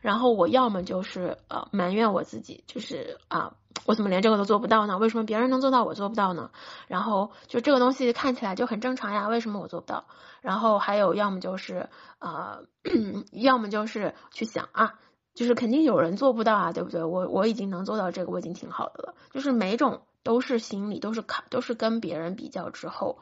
[0.00, 3.54] 然后我要么就是呃埋怨我自己，就是啊，
[3.84, 4.96] 我怎么连这个都做不到呢？
[4.98, 6.50] 为什么别人能做到我做不到呢？
[6.88, 10.04] 然后就这个东西看起来就很正常呀，为什么我做不到？
[10.40, 12.60] 然后还有要么就是啊，
[13.32, 14.94] 要么就是去想啊。
[15.34, 17.04] 就是肯定有人做不到啊，对不对？
[17.04, 19.14] 我我已经能做到这个，我已经挺好的了。
[19.32, 23.18] 就是每种都是心理，都是卡，都是跟别人比较之后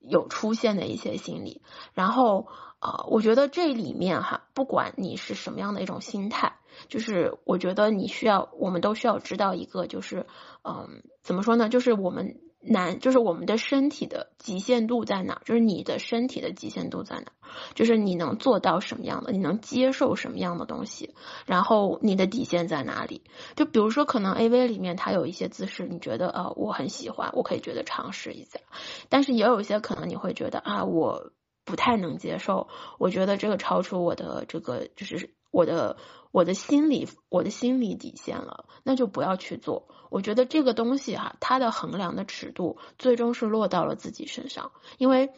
[0.00, 1.62] 有出现的一些心理。
[1.94, 2.48] 然后
[2.78, 6.56] 啊，我觉得这里面哈，不管你是什么样的一种心态，
[6.88, 10.26] 就是我觉得你需要，我们都需要知道一个，就是
[10.62, 11.68] 嗯，怎么说呢？
[11.68, 12.40] 就是我们。
[12.64, 15.42] 难就是我们的身体的极限度在哪？
[15.44, 17.32] 就是你的身体的极限度在哪？
[17.74, 19.32] 就是你能做到什么样的？
[19.32, 21.14] 你能接受什么样的东西？
[21.44, 23.22] 然后你的底线在哪里？
[23.56, 28.60] 就比如说，可能 A V 里面它有一些姿势，你觉得呃我很喜欢，我可以觉得尝试一下。
[29.08, 31.32] 但是也有一些可能你会觉得啊我
[31.64, 35.96] 不太能接受，我觉得这个超出我的这个就是我的。
[36.34, 39.88] 我的心理，我的心理底线了，那就不要去做。
[40.12, 45.30] 我觉得这个东西哈，它的衡量的尺度最终是落到了自己身上，因为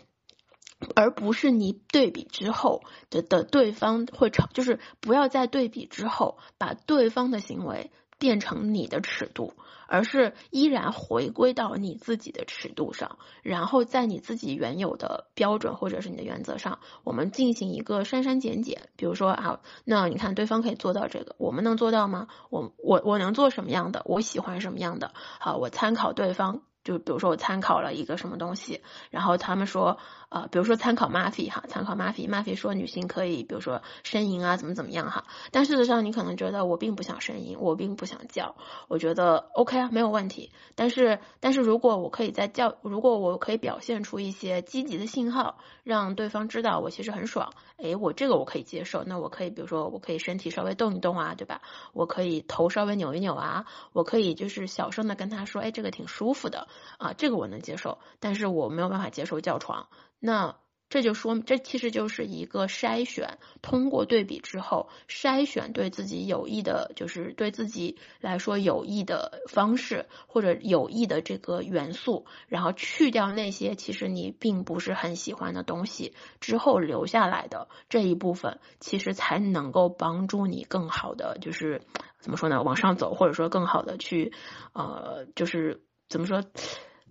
[0.97, 7.93] 而不是你对比之后的的对方会成，就是不要在对比之后把对方的行为。
[8.25, 9.53] 变成你的尺度，
[9.87, 18.89] 而是依然回归到你自己的尺度上，然后在你自己原有的标准或者是你的原则上，我们进行一个删删减减。
[18.97, 22.29] 比如说啊，那你看对方可以做到这个，我们能做到吗？
[22.49, 24.01] 我我我能做什么样的？
[24.07, 25.13] 我喜欢什么样的？
[25.39, 26.63] 好，我参考对方。
[26.83, 29.97] 就比如说我参考了一个什么东西，然后他们说，
[30.35, 38.57] 呃，比如说参考 m a f i 哈，参考 m a f i m a f i 说女性可以，比如说呻吟啊，怎么怎么样哈，但事实上你可能觉得我并不想呻吟，我并不想叫，
[38.89, 40.51] 我觉得 OK 啊，没有问题。
[40.75, 51.63] 但是，但是如果我可以在叫，如果我可以表现出一些积极的信号，让对方知道我其实很爽，诶，我这个我可以接受，那我可以，比如说我可以身体稍微动一动啊，对吧？
[51.93, 56.67] 我可以头稍微扭一扭啊，我可以就是小声的跟他说，哎，这个挺舒服的。
[56.99, 59.87] 啊，这个我能接受，但是我没有办法接受叫床。
[60.27, 60.57] 那
[60.89, 81.83] 这就说，这其实就是一个筛选，通过对比之后筛选对自己有益的，就是对自己来说有益的方式或者有益的这个元素，然后去掉那些其实你并不是很喜欢的东西之后留下来的这一部分，其实才能够帮助你更好的，就是
[82.21, 84.33] 怎么说呢，往上走，或者说更好的去，
[84.73, 86.43] 呃，就是怎么说？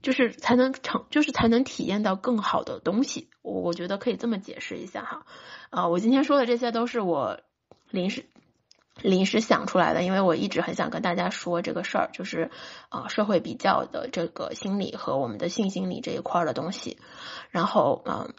[0.04, 3.30] 就是才能成，就是才能体验到更好的东西。
[3.42, 5.26] 我我觉得可以这么解释一下哈。
[5.72, 7.40] 啊，我今天说的这些都是我
[7.90, 8.26] 临时
[9.02, 12.52] 临时想出来的，因为我一直很想跟大家说这个事儿，就是
[12.90, 17.00] 啊社会比较的这个心理和我们的性心理这一块的东西。
[17.50, 18.34] 然后嗯，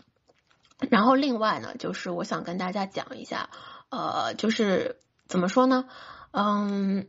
[0.90, 3.48] 然后另外呢，就是我想跟大家讲一下，
[3.88, 5.86] 呃，就是怎么说呢？
[6.30, 7.08] 嗯，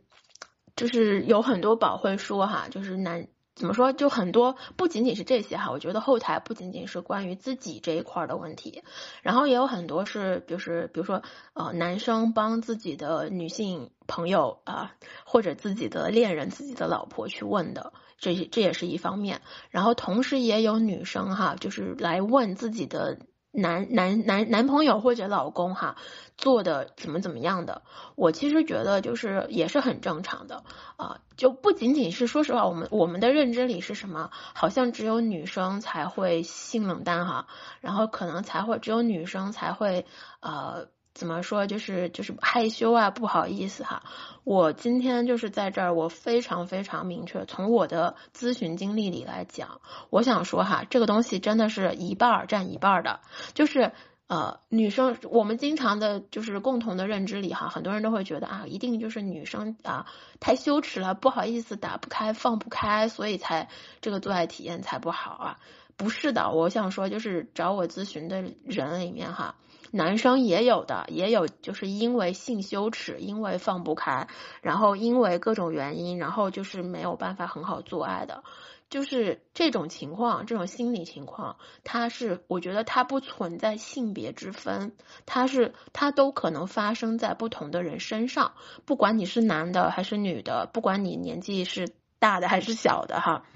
[0.74, 3.28] 就是有很多宝会说哈，就是男。
[3.56, 3.94] 怎么说？
[3.94, 5.70] 就很多，不仅仅是这些哈。
[5.70, 8.84] 我觉得后台不仅仅是关于自己这一块的问题，
[9.22, 11.22] 然后也有很多是，就是比如说，
[11.54, 14.94] 呃，男生帮自己的女性朋友啊，
[15.24, 19.40] 或者自己的恋人、自己的老婆去问的，这这也是一方面。
[19.70, 23.18] 然后同时也有女生哈，就是来问自己的
[23.56, 25.96] 男男男男朋友或者老公哈
[26.36, 27.82] 做的怎么怎么样的，
[28.14, 30.64] 我其实觉得就是也是很正常的
[30.96, 37.46] 啊，就不仅仅是说实话，我们我们的认知里是什么，好像只有女生才会性冷淡哈，
[37.80, 40.06] 然后可能才会只有女生才会
[40.40, 40.88] 呃。
[41.16, 41.66] 怎么说？
[41.66, 44.02] 就是就是害羞啊，不好意思哈。
[44.44, 53.20] 我今天就是在这儿，我非常非常明确，从我的咨询经历里来讲，我想说哈，这个东西真的是一半儿占一半儿的。
[53.54, 53.92] 就是
[54.26, 60.06] 呃，女生我们经常的就是共同的认知里哈，很多人都会觉得啊，一定就是女生啊
[60.38, 63.68] 太羞耻了，不好意思打不开放不开，所以才
[64.02, 65.58] 这个做爱体验才不好啊。
[65.96, 69.56] 不是的，我想说就是找我咨询的人里面哈。
[69.92, 74.26] 男生也有的，也有就是因为性羞耻，因为放不开，
[74.60, 78.42] 然后因为各种原因，然后就是没有办法很好做爱的，
[78.90, 88.52] 就是这种情况，这种心理情况，它是我觉得它不存在性别之分，它是它都可能发生在不同的人身上，
[88.84, 91.88] 不管你是男的还是女的，不管你年纪是
[92.18, 93.46] 大的还是小的哈，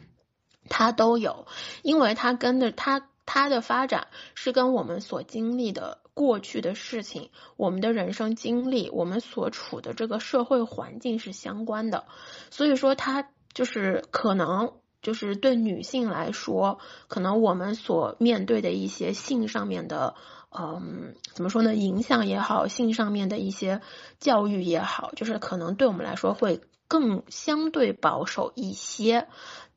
[0.69, 1.47] 它都有，
[1.83, 5.99] 因为它跟着它它的发展是跟我们所经历的。
[6.13, 12.05] 过去的事情，我们的人生经历，我们所处的这个社会环境是相关的，
[12.51, 20.15] 所以说它就是可能就是对女性来说，可能我们所面对的一些性上面的，
[20.51, 21.75] 嗯，怎么说呢？
[21.75, 23.81] 影响也好，性上面的一些
[24.19, 29.27] 教育也好，就是可能对我们来说会更相对保守一些，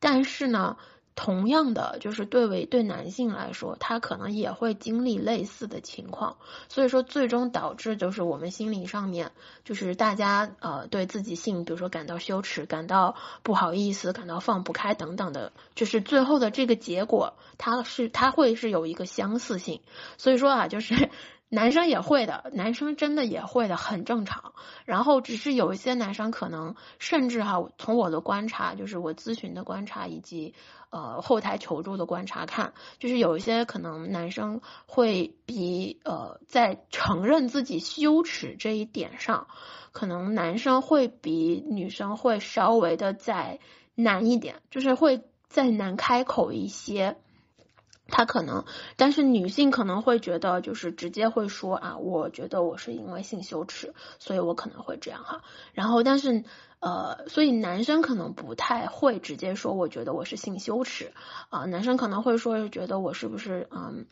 [0.03, 0.75] 但是呢。
[1.15, 6.37] 同样的，就是对为对男性来说，他可能也会经历类似的情况，
[6.69, 9.31] 所以说最终导致就是我们心理上面，
[9.63, 19.81] 就是大家呃对自己性，比如说感到羞耻、感到不好意思、感到放不开等等的，就是最后的这个结果，它是它会是有一个相似性，
[20.17, 21.11] 所以说啊，就是。
[21.53, 24.53] 男生也会的，男生真的也会的，很正常。
[24.85, 30.55] 然后只是有一些男生可能，甚至哈，从我的观察，就是我咨询的观察以及
[30.89, 39.45] 呃后台求助的观察看，就是有一些可能男生会比呃在承认自己羞耻这一点上，
[39.91, 43.59] 可能男生会比女生会稍微的再
[43.93, 47.15] 难一点，就是会再难开口一些。
[48.15, 48.63] 他可能，
[48.95, 55.41] 但是女性可能会觉得，就是直接会说啊，我觉得我是因为性羞耻，所以我可能会这样哈。
[55.73, 56.43] 然后，但是
[56.79, 61.11] 呃，所以男生可能不太会直接说，我觉得我是性羞耻
[61.49, 61.65] 啊。
[61.65, 64.05] 男生可能会说，觉得我是不是嗯，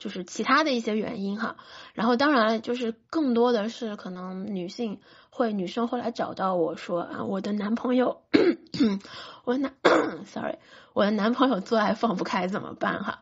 [0.00, 1.54] 就是其他的一些原因哈。
[1.92, 5.00] 然后，当然就是更多的是可能女性
[5.30, 8.22] 会，女生会来找到我说啊，我的男朋友，
[9.44, 9.74] 我男，
[10.26, 10.58] sorry，
[10.94, 13.20] 我的男朋友做爱放不开怎么办哈？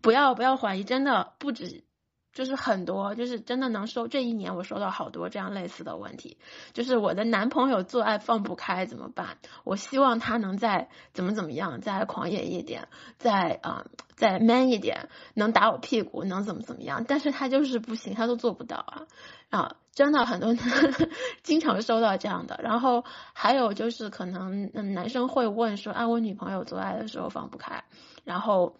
[0.00, 1.84] 不要不要怀疑，真的不止，
[2.32, 4.08] 就是很多，就是真的能收。
[4.08, 6.38] 这一年我收到好多这样类似的问题，
[6.72, 9.38] 就是我的男朋友做爱放不开怎么办？
[9.64, 13.84] 我希望他能再怎么怎么样，再狂野一点，再啊
[14.16, 17.04] 再 man 一点，能打我屁股，能怎么怎么样？
[17.06, 19.06] 但是他就是不行，他都做不到啊
[19.50, 19.76] 啊！
[19.92, 20.54] 真的很多
[21.42, 23.04] 经常收到这样的，然后
[23.34, 27.84] 还有就是可能男生会问说，啊我女朋友做爱的时候放不开，
[28.24, 28.76] 然后。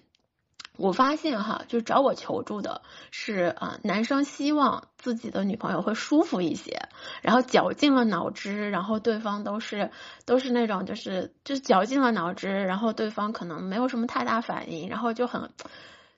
[0.76, 6.88] 我发现哈，就找我求助的是啊，男生希望自己的女朋友会舒服一些，
[7.20, 9.90] 然后绞尽了脑汁，然后对方都是
[10.24, 15.50] 都是那种就是就是绞尽了脑汁，然后对方可能没有什么太大反应，然后就很。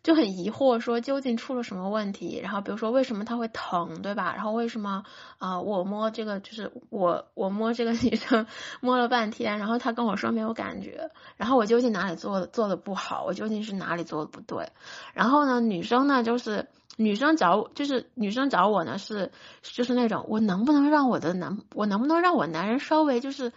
[0.05, 2.39] 就很疑惑，说究竟出了什么问题？
[2.39, 4.35] 然后比如说为什么他会疼，对吧？
[4.37, 5.03] 然后为什么
[5.39, 5.59] 啊？
[5.59, 8.47] 我摸这个就是我我摸这个女生
[8.83, 13.25] 摸了半天，然后他跟我说没有感觉，然后我究竟哪里做的做的不好？
[13.25, 14.69] 我究竟是哪里做的不对？
[15.15, 19.33] 然后呢，女生呢就是女生找我，就是女生找我呢是
[19.63, 23.51] 就是那种我能不能让我的男我能不能让我男人稍微就是。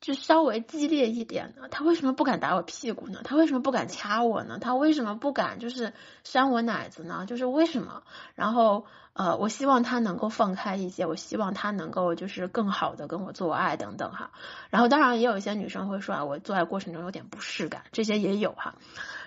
[0.00, 1.68] 就稍微激烈一点呢？
[1.70, 3.20] 他为什么不敢打我屁股呢？
[3.24, 4.58] 他为什么不敢掐我呢？
[4.60, 7.24] 他为什么不敢就是扇我奶子呢？
[7.26, 8.02] 就是为什么？
[8.34, 14.32] 然后呃，我希望他能够放开一些，我希望他能够就是更好的跟我做爱等等哈。
[14.70, 18.74] 然后当然也有一些女生会说啊，我做爱过程中有点不适感，这些也有哈。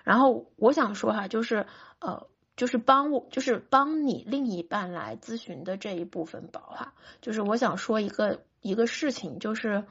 [0.04, 1.66] 然后我想说哈，就是
[2.00, 2.28] 呃，
[2.58, 9.86] 就是帮我就是帮你另一半来咨询的这一部分宝哈，就是我想说一个一个事情就是。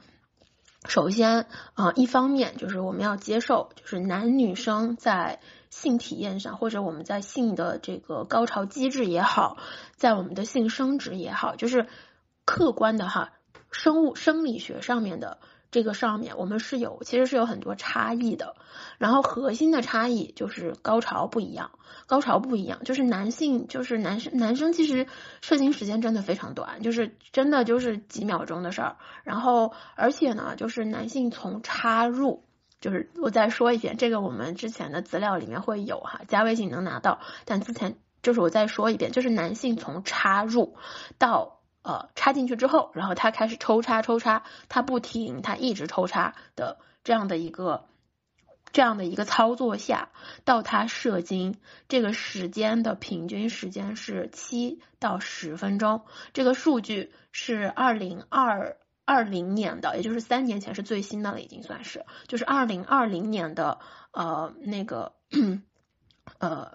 [0.87, 9.57] 首先啊，一方面就是我们要接受，就是男女生在性体验上，或者我们在性的这个高潮机制也好，
[9.95, 11.87] 在我们的性生殖也好，就是
[12.45, 13.33] 客观的哈，
[13.71, 15.39] 生物生理学上面的
[15.71, 18.55] 这个上面，我们是有其实是有很多差异的。
[18.97, 21.71] 然后核心的差异就是高潮不一样，
[22.05, 25.07] 高潮不一样，就是男性就是男生男生其实
[25.41, 28.97] 射精时间真的非常短，就是真的就是几秒钟的事儿。
[29.23, 32.43] 然后而且呢，就是男性从插入，
[32.79, 37.19] 就是我再说一遍，这个我们之前的资料里面会有哈，加微信能拿到。
[37.45, 40.75] 但之前就是我再说一遍，就是男性从插入
[41.17, 41.56] 到。
[41.83, 47.85] 呃，插进去之后，然后他开始抽插抽插，他不停，他一直抽插的这样的一个
[48.73, 50.09] 这样的一个操作下，
[50.43, 51.57] 到他射精
[51.87, 56.01] 这个时间的平均时间是七到十分钟。
[56.33, 58.75] 这个数据是二零二
[59.05, 63.79] 二零年的，也就是三年前是最新的了，已经算是，就是二零二零年的
[64.11, 65.13] 呃那个
[66.39, 66.73] 呃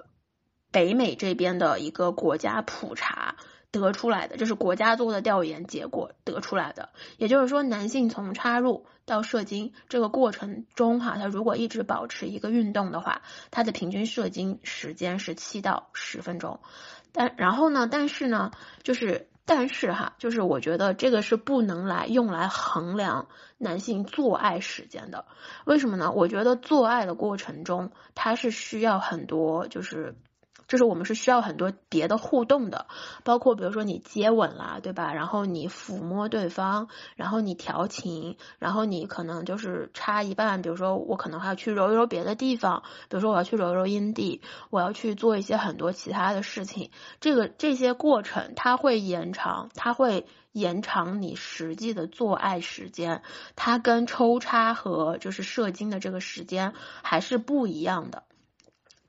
[0.71, 3.37] 北美这边的一个国家普查。
[3.73, 6.91] 得出来的，这是国家做的调研结果得出来的。
[7.17, 16.61] 也就是说，男性从插入到射精这个过程中，哈，他如果一直保持一个运动的话，他的平均射精时间是七到十分钟。
[17.13, 18.51] 但然后呢，但是呢，
[18.83, 25.25] 就是但是哈，就是我觉得这个是不能来用来衡量男性做爱时间的。
[25.65, 26.13] 为什么呢？
[26.13, 30.15] 我觉得做爱的过程中，它是需要很多就是。
[30.73, 32.87] 就是我们是需要很多别的互动的，
[33.25, 35.13] 包括比如说你接吻啦，对吧？
[35.13, 46.91] 然后你抚摸对方，然后你调情，然后你可能就是插一半，比如说我可能还要去揉一揉别的地方，比如说我要去揉揉阴蒂，我要去做一些很多其他的事情。
[47.21, 53.21] 这个这些过程它会延长，它会延长你实际的做爱时间，
[53.57, 58.23] 它跟抽插和就是射精的这个时间还是不一样的。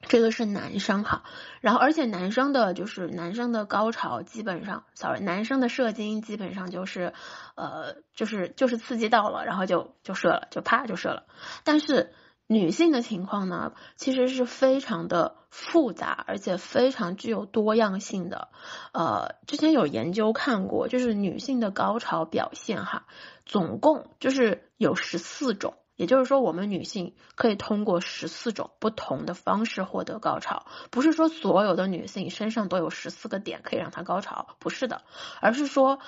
[0.07, 1.23] 这个是男生哈，
[1.61, 7.13] 然后而且男生的就是男生的高潮基本上，sorry，男生的射精基本上就是，
[7.55, 11.25] 呃，就是就是刺激到了，然后就就射了，就啪就射了。
[11.63, 12.13] 但是
[12.47, 18.49] 女性的情况呢，其实是非常的复杂，而且非常具有多样性的。
[18.91, 23.05] 呃，之前有研究看过，就是女性的高潮表现哈，
[23.45, 25.75] 总共就是有十四种。
[25.95, 35.03] 也就是说，我们女性可以通过十四种不同的方式获得高潮，不是说所有的女性身上都有十四个点可以让她高潮，不是的，
[35.39, 35.99] 而是说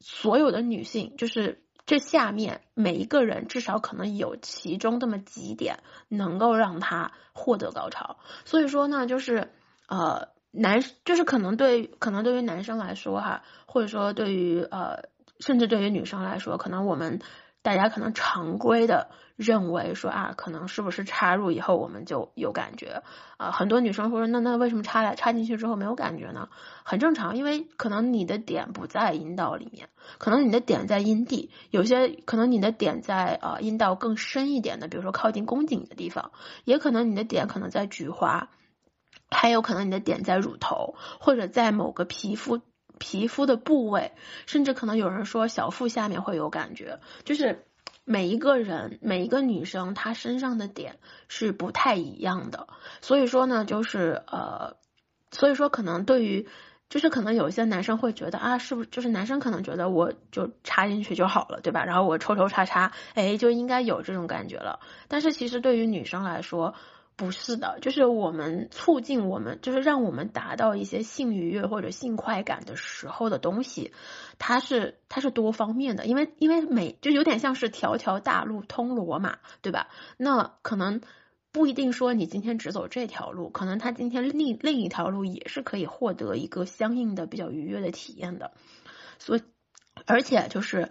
[0.00, 5.78] 所有的女性，就是这下面每一个人至少可能有其中这么几点
[6.08, 8.16] 能够让她获得高潮。
[8.44, 9.52] 所以说呢，就是
[9.86, 15.04] 呃男，就是可能对可能对于男生来说哈，或者说对于呃
[15.38, 17.20] 甚至对于女生来说，可能我们。
[17.62, 23.02] 大家可能常规的认为说啊，可能是不是插入以后我们就有感觉
[23.36, 23.50] 啊？
[23.50, 26.48] 很多女生会说，那那为什么插来插进去之后没有感觉呢？
[26.84, 36.32] 很正常，因为可能你的点不在阴道里面，可能你的点在阴蒂，有些可能你的点在呃阴道更深一点的，比如说靠近宫颈的地方，
[36.64, 38.48] 也可能你的点可能在菊花，
[39.30, 42.60] 还有可能你的点在乳头或者在某个皮肤。
[43.00, 44.12] 皮肤的部位，
[44.46, 47.64] 甚至可能有人说小腹下面会有感觉，就是
[48.04, 52.68] 每一个人每一个女生她身上的点是不太一样的，
[53.00, 54.76] 所以说呢，就是呃，
[55.32, 56.46] 所以说可能对于
[56.90, 61.84] 就是可能有一些男生会觉得啊，是不是就是男生可能觉得我就插进去就好了，对吧？
[61.84, 64.80] 然后我抽抽插插，哎，就应该有这种感觉了。
[65.08, 66.74] 但是其实对于女生来说，
[67.20, 73.92] 不是的，就是我们促进我们，就是让我们达到一些性愉悦或者性快感的时候的东西，
[74.38, 79.88] 它是它是多方面的，因为因为每就有点像是条条大路通罗马，对吧？
[80.16, 81.02] 那可能
[81.52, 88.52] 不一定说你今天只走这条路，可能他今天另另一条路也是可以获得一个相应的比较愉悦的体验的，
[89.18, 89.42] 所以
[90.06, 90.88] 而且就是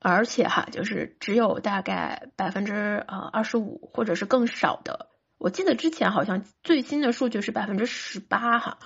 [0.00, 5.06] 而且哈，就是只有大概百分之呃二十五或者是更少的。
[5.38, 8.78] 我记得之前好像最新的数据是百分之十八哈，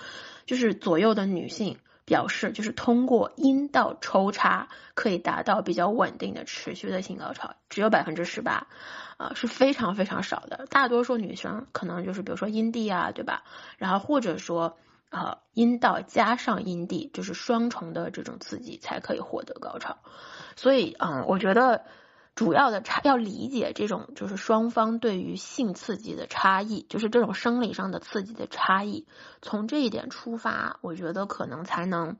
[0.45, 8.67] 就是左右的女性表示，就是通过阴道抽插可以达到比较稳定的持续的性高潮，只有百分之十八，
[9.17, 10.67] 啊是非常非常少的。
[10.69, 13.43] 大多数女生可能就是比如说阴蒂啊，对吧？
[13.77, 14.77] 然后或者说
[15.09, 19.97] 啊阴道加上阴蒂，就是双重的这种刺激才可以获得高潮。
[20.55, 21.83] 所以嗯，我觉得。
[22.35, 29.05] 主要的差要理解这种就是双方对于性刺激的差异，就是这种生理上的刺激的差异。
[29.41, 32.17] 从这一点出发，我觉得可能才能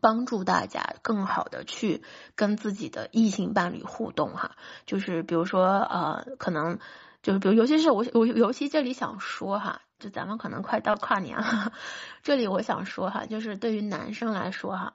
[0.00, 2.02] 帮助大家更好的去
[2.34, 4.56] 跟自己的异性伴侣互动哈。
[4.84, 6.80] 就是比如说呃，可能
[7.22, 11.72] 就是比如尤其是我我尤其这里想说哈，就咱们可能快到跨年了，
[12.24, 14.94] 这里我想说哈，就是对于男生来说哈。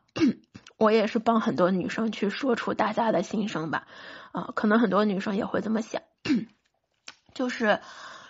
[0.79, 3.85] 我也是帮很多女生去说出大家的心声吧，
[4.31, 6.01] 啊，可能很多女生也会这么想，
[7.35, 7.81] 就是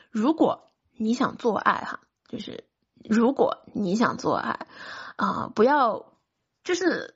[0.09, 2.65] 如果你想做爱哈，就是
[3.07, 4.67] 如果你想做爱
[5.15, 6.11] 啊，不要
[6.63, 7.15] 就是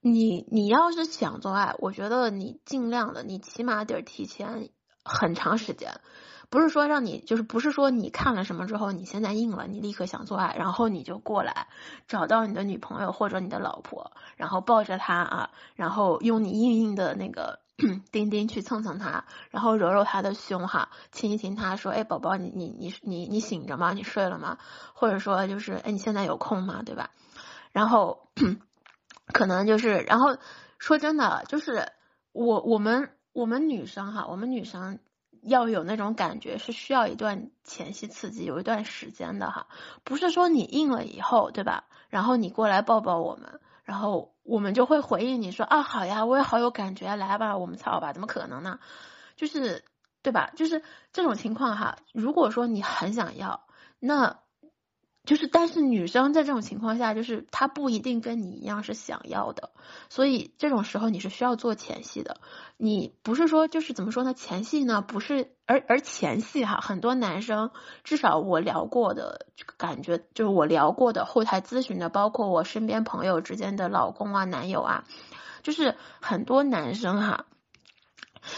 [0.00, 4.70] 你你要是想做爱，我觉得你尽量的，你起码得提前
[5.04, 6.00] 很长时间。
[6.50, 11.68] 不是说让你，就是不是说你看了什么之后，你现在硬了，你立刻想做爱，然后你就过来
[12.06, 17.60] 找到你的女朋友或者你的老婆，然后抱着她啊，然后用你硬硬的那个
[18.10, 23.92] 丁丁去蹭蹭她，然后揉揉她的胸哈，亲一亲她，说，哎，宝宝，你你你你你醒着吗？
[23.92, 24.56] 你睡了吗？
[24.94, 26.82] 或者说就是，哎，你现在有空吗？
[26.82, 27.10] 对吧？
[27.72, 28.30] 然后
[29.34, 30.38] 可能就是，然后
[30.78, 31.92] 说真的，就是
[32.32, 34.98] 我我们我们女生哈，我们女生。
[35.42, 39.66] 要有那种感觉是需要一段前期刺激，有一段时间的哈，
[40.04, 41.84] 不是说你硬了以后，对吧？
[42.08, 48.78] 然后你过来抱抱我们，然后我们就会回应你说啊好呀，我也好有感觉，来吧，我们操吧，怎么可能呢？
[49.36, 49.84] 就是
[50.22, 50.50] 对吧？
[50.56, 50.82] 就是
[51.12, 53.66] 这种情况哈，如果说你很想要，
[53.98, 54.38] 那。
[55.28, 59.72] 就是，但是女生在这种情况下，就是她不一定跟你一样是想要的，
[60.08, 62.40] 所以这种时候你是需要做前戏的。
[62.78, 64.32] 你不是说就是怎么说呢？
[64.32, 67.72] 前戏呢不是，而而前戏哈，很多男生
[68.04, 69.44] 至少我聊过的
[69.76, 75.04] 感觉，就是我聊过的后台咨询的，包括我身边朋友之间的老公啊、男友啊，
[75.62, 77.44] 就是很多男生哈，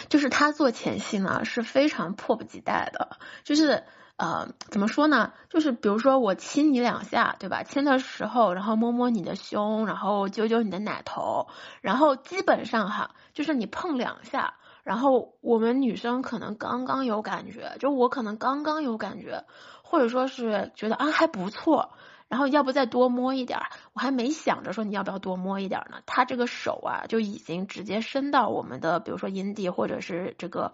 [0.08, 3.82] 就是他做前戏呢是非常迫不及待的，就是。
[4.20, 5.32] 呃，怎么说呢？
[5.48, 7.62] 就是比如说我亲你两下，对吧？
[7.62, 11.46] 亲的时候，然后摸摸你的胸，然后揪揪你的奶头，
[11.80, 19.46] 然后基本上哈，就是你碰两下，然后我们女生可能刚刚有感觉，就我可能刚刚有感觉，
[19.82, 21.92] 或者说是觉得啊还不错。
[22.30, 23.58] 然后要不再多摸一点，
[23.92, 26.00] 我还没想着说你要不要多摸一点呢。
[26.06, 30.72] 他这个手啊就已经直接伸到我们的，比如说阴蒂或者是这个，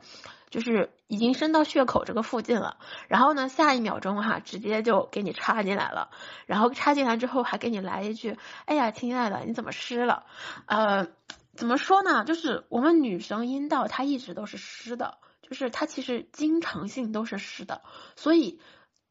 [0.50, 2.76] 就是已经伸到血口这个附近了。
[3.08, 6.10] 然后呢，下一秒钟哈，直接就给你插进来了。
[6.44, 8.36] 然后插进来之后还给你来一句
[8.66, 10.26] ：“哎呀，亲爱的，你怎么湿了？”
[10.68, 11.06] 呃，
[11.54, 12.26] 怎么说呢？
[12.26, 17.80] 就是我们女生阴道它一直都是湿的，就是它其实经常性都是湿的。
[18.14, 18.60] 所以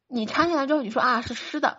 [0.06, 1.78] 你插进来之后，你说啊是湿的。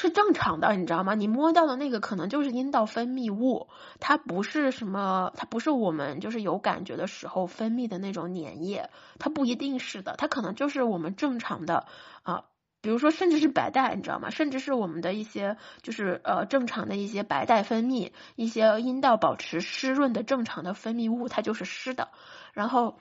[0.00, 1.16] 是正常的，你知道吗？
[1.16, 3.66] 你摸到的那个可能就是阴道分泌物，
[3.98, 11.88] 它不是什么，它不是我们就是有感觉的时候分泌的那种粘液，它不一定是的，它可能就是我们正常的
[12.22, 12.44] 啊，
[12.80, 14.30] 比如说甚至是白带，你知道吗？
[14.30, 22.10] 甚至是我们的一些就是呃正常的一些白带分泌，一些阴道保持湿润的正常的分泌物，它就是湿的。
[22.52, 23.00] 然后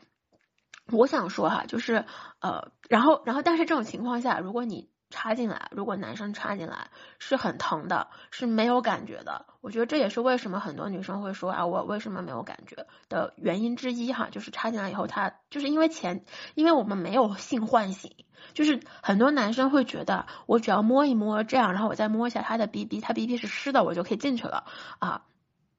[0.92, 2.06] 我想说哈，就是
[2.40, 6.90] 呃，然后然后但是这种情况下，如果你插进来，如果男生插进来
[7.20, 9.46] 是很疼的，是没有感觉的。
[9.62, 18.16] 我觉得这也是为什么很多女生会说啊，我为什么没有感觉的原因之一哈，就是插进来以后，他就是因为前，因为我们没有性唤醒，
[18.54, 24.66] 就是很多男生会觉得我只要摸一摸这样，然后我再摸一下他的 B B，他 B B 是湿的，我就可以进去了
[25.00, 25.24] 啊。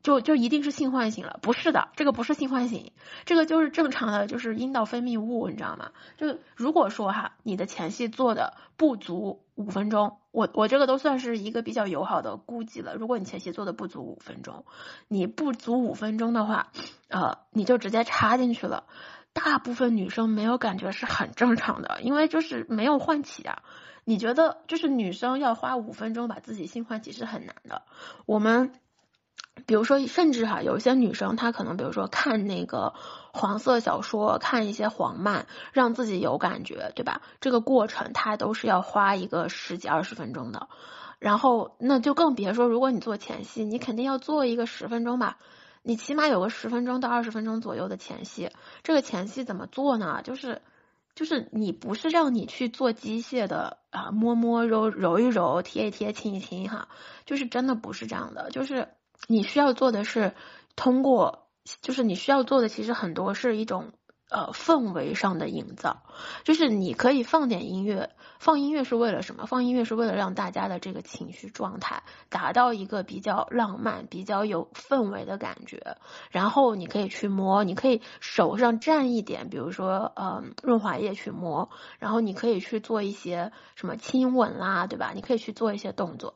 [0.09, 1.39] 就就一定是性唤醒了？
[1.43, 2.93] 不是的，这个不是性唤醒，
[3.27, 5.91] 这个就是正常的，就是阴道分泌物，你知道吗？
[6.17, 12.95] 就如果说哈，你的前戏做的不足五分钟，我我这个都算是一个比较友好的估计了。
[12.95, 14.65] 如果你前戏做的不足五分钟，
[15.09, 16.69] 你不足五分钟的话，
[17.09, 18.85] 呃，你就直接插进去了，
[19.35, 23.63] 大部分女生没有感觉是很正常的，因为就是没有唤起啊。
[24.07, 27.83] 你觉得就是女生要花五分钟把自己性唤起是很难的，
[28.25, 28.73] 我们。
[29.67, 32.95] 比如说，甚至哈，有一些女生她可能，比如说看那个
[33.33, 37.23] 黄色小说，看一些黄漫，让自己有感觉，对吧？
[37.41, 40.69] 这个过程她都是要花一个十几二十分钟的。
[41.19, 45.39] 然后，那就更别说，如果你做前戏，你肯定要做一个十分钟吧？
[45.83, 48.51] 你起码有个十分钟到二十分钟左右的前戏。
[48.83, 50.21] 这个前戏怎么做呢？
[50.23, 50.63] 就是，
[51.15, 56.89] 就是你不是让你去做机械的啊，摸摸揉揉一揉，贴一贴，亲一亲，哈，
[57.27, 58.89] 就是真的不是这样的，就是。
[59.27, 60.35] 你需要做的是
[60.77, 61.49] 通过，
[61.83, 63.93] 就是你需要做的其实很多是一种
[64.31, 66.03] 呃氛围上的营造，
[66.45, 69.47] 就是你可以放点音乐，放音乐是为了什么？
[69.47, 75.97] 放音乐是为了让大家的这个情绪状态达到一个比较浪漫、比较有氛围的感觉。
[76.31, 85.13] 然后你可以去摸，你可以手上蘸一点，比如说呃润滑液去摸，然后你可以去做一些什么亲吻啦，对吧？
[85.15, 86.35] 你可以去做一些动作。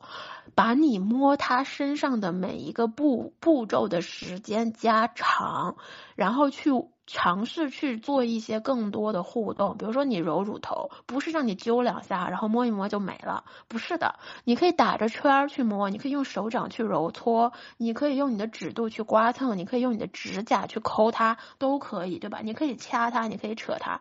[0.55, 5.75] 把你摸他身上的每一个步步骤的时间加长，
[6.15, 6.69] 然后去
[7.05, 22.39] 尝试去做一些更多的互动，比如说你揉乳头，不是让你揪两下，然后摸一摸就没了，不是的，你可以打着圈儿去摸，你可以用手掌去揉搓，你可以用你的指肚去刮蹭，你可以用你的指甲去抠它，都可以，对吧？
[22.41, 23.99] 你可以掐它，你可以扯它，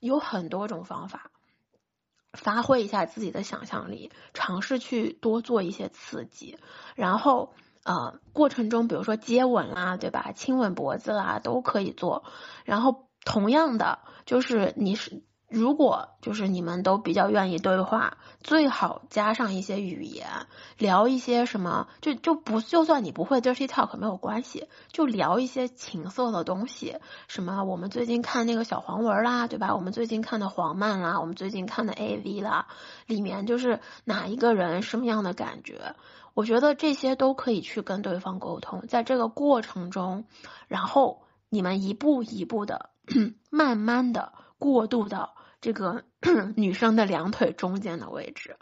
[0.00, 1.30] 有很多种方法，
[2.32, 6.58] 发挥一下自己的想象力，尝试去多做一些刺激，
[6.94, 7.54] 然后。
[7.84, 10.32] 呃，过程中比如说接吻啦，对吧？
[10.32, 12.24] 亲吻脖子啦，都可以做。
[12.64, 20.26] 然后同样的，就是你是如果就是你们都比较愿意对话，最好加上一些语言，
[20.76, 26.96] 聊一些什么，就就不就算你不会 dirty talk 没有关系，就聊一些情色的东西，
[27.28, 29.74] 什么我们最近看那个小黄文啦，对吧？
[29.74, 32.66] 我们最近看的黄漫啦，我们最近看的 AV 啦，
[33.06, 35.94] 里面就是哪一个人什么样的感觉。
[36.34, 40.24] 我觉得这些都可以去跟对方沟通，在这个过程中，
[40.68, 42.90] 然后你们一步一步的，
[43.50, 46.04] 慢慢的过渡到这个
[46.56, 48.56] 女生的两腿中间的位置，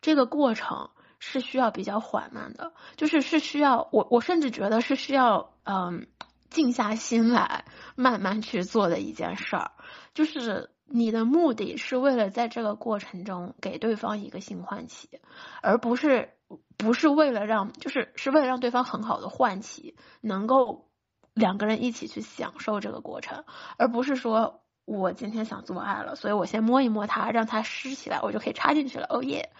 [0.00, 6.06] 这个过程是需要比较缓慢的，就是是需要我我甚至觉得是需要嗯
[6.50, 7.64] 静下心来
[7.96, 9.72] 慢慢去做的一件事儿，
[10.14, 15.20] 就是你的目的是为了在这个过程中给对方一个性唤起，
[15.62, 16.30] 而不是。
[16.78, 20.88] 不是为了让，就是是为了让对方很好的唤起，能够
[21.34, 23.44] 两个人一起去享受这个过程，
[23.76, 29.06] 而不是说我今天想做爱了，所以我先摸一摸它，让它湿起来，我就可以插进去了。
[29.10, 29.50] 哦耶，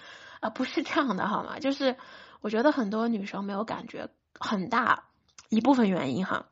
[0.41, 1.59] 啊，不是这样的好吗？
[1.59, 1.97] 就是
[2.41, 4.09] 我觉得很多女生没有感觉，
[4.41, 5.05] 很大
[5.51, 6.47] 一部分原因哈，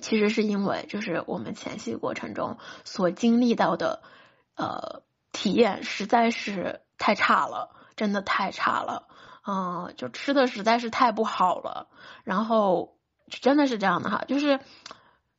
[0.00, 4.02] 其实是因为就是我们前戏过程中所经历到的
[4.56, 9.06] 呃体验实在是太差了，真的太差了。
[9.46, 11.88] 嗯，就吃的实在是太不好了，
[12.24, 12.96] 然后
[13.28, 14.60] 真的是这样的哈，就是，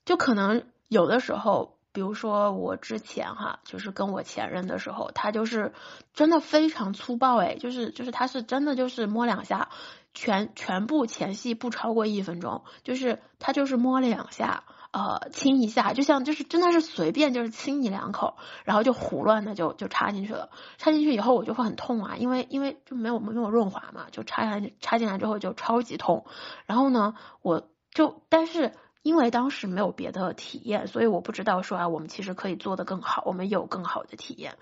[0.06, 5.72] 就可能有的时候，比如说我之前哈，就是跟我前任的时候，他就是
[6.14, 9.70] 真的非常粗暴哎，就是就是他是真的就是摸两下，
[10.14, 14.64] 全全部前戏不超过一分钟，就是他就是摸两下。
[14.96, 20.52] 呃，亲一下，就像就是真的是随便就是亲你两口，然后就胡乱的就就插进去了。
[20.78, 26.28] 插进去以后我就会很痛啊，因为因为就没有没有润滑嘛，就插下插进来之后就超级痛。
[26.68, 28.74] 然后呢，我就但是
[29.04, 34.58] 因为当时没有别的体验，所以我不知道说啊，我们其实可以做的更好，我们有更好的体验。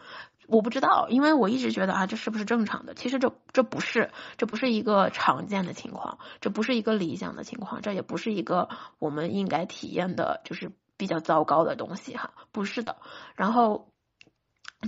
[0.47, 2.93] 我不知道，因为我一直觉得啊，这是不是正常的？
[2.93, 8.67] 其实这这不是，这不是一个常见的情况，这不是一个理想的情况，这也不是一个
[8.99, 12.97] 我们应该体验的，就是比较糟糕的东西哈，不是的。
[13.35, 13.87] 然后，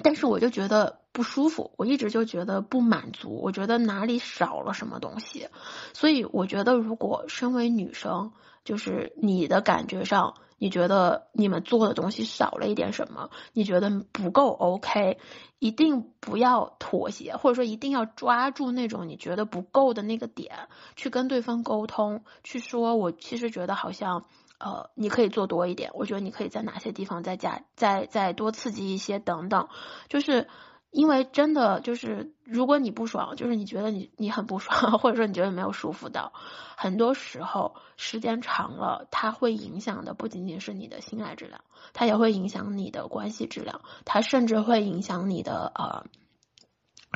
[0.01, 5.47] 但是我就觉得不舒服，我一直就觉得不满足，我觉得哪里少了什么东西，
[5.93, 8.33] 所以我觉得如果身为女生，
[8.63, 10.33] 就是你的感觉上。
[10.59, 13.31] 你觉得你们做的东西少了一点什么？
[13.51, 15.17] 你觉得不够 OK？
[15.59, 24.23] 一定不要妥协，或者说一定要抓住那种你觉得不够的那个点，去跟对方沟通，去说，我其实觉得好像，
[24.57, 29.67] 呃，你可以做多一点，我觉得你可以在哪些地方再加，再再多刺激一些等等，
[30.07, 30.47] 就是。
[30.93, 36.33] 因为真的就是，如果你不爽，就是你觉得你你很不爽，或者说你觉得没有舒服到，
[36.77, 41.61] 很多时候时间长了，它会影响的不仅仅是你的性爱质量，
[41.93, 46.05] 它也会影响你的关系质量，它甚至会影响你的呃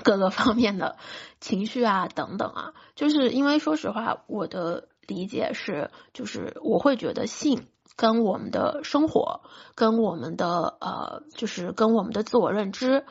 [0.04, 0.98] 各个方面的
[1.40, 2.74] 情绪啊等等啊。
[2.96, 9.42] 就是因为说实话，我的理解是，就是我会觉得性跟我们的生活，
[9.76, 13.06] 跟我们的呃，就是跟我们的自我认知。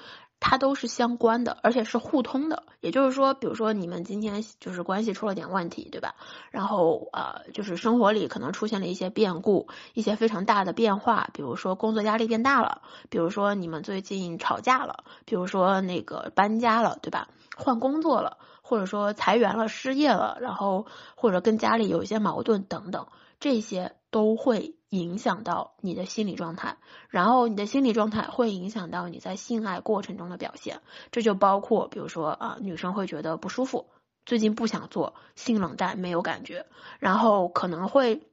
[0.48, 2.62] 它都是相关的，而且是互通的。
[2.80, 6.14] 也就是说，比如说你们今天就是关系出了点问题，对吧？
[6.52, 17.26] 然后呃，就是生活里可能出现了一些变故，一些非常大的变化，比如说工作压力变大了，比如说你们最近吵架了，比如说那个搬家了，对吧？
[17.56, 20.86] 换工作了，或者说裁员了、失业了，然后
[21.16, 23.08] 或者跟家里有一些矛盾等等，
[23.40, 24.75] 这些都会。
[24.90, 26.76] 影响到你的心理状态，
[27.08, 30.80] 然后你的心理状态会影响到你在性爱过程中的表现，
[31.10, 33.88] 这就包括比如说啊，女生会觉得不舒服，
[34.24, 36.66] 最近不想做，性冷淡，没有感觉，
[37.00, 38.28] 然后可能会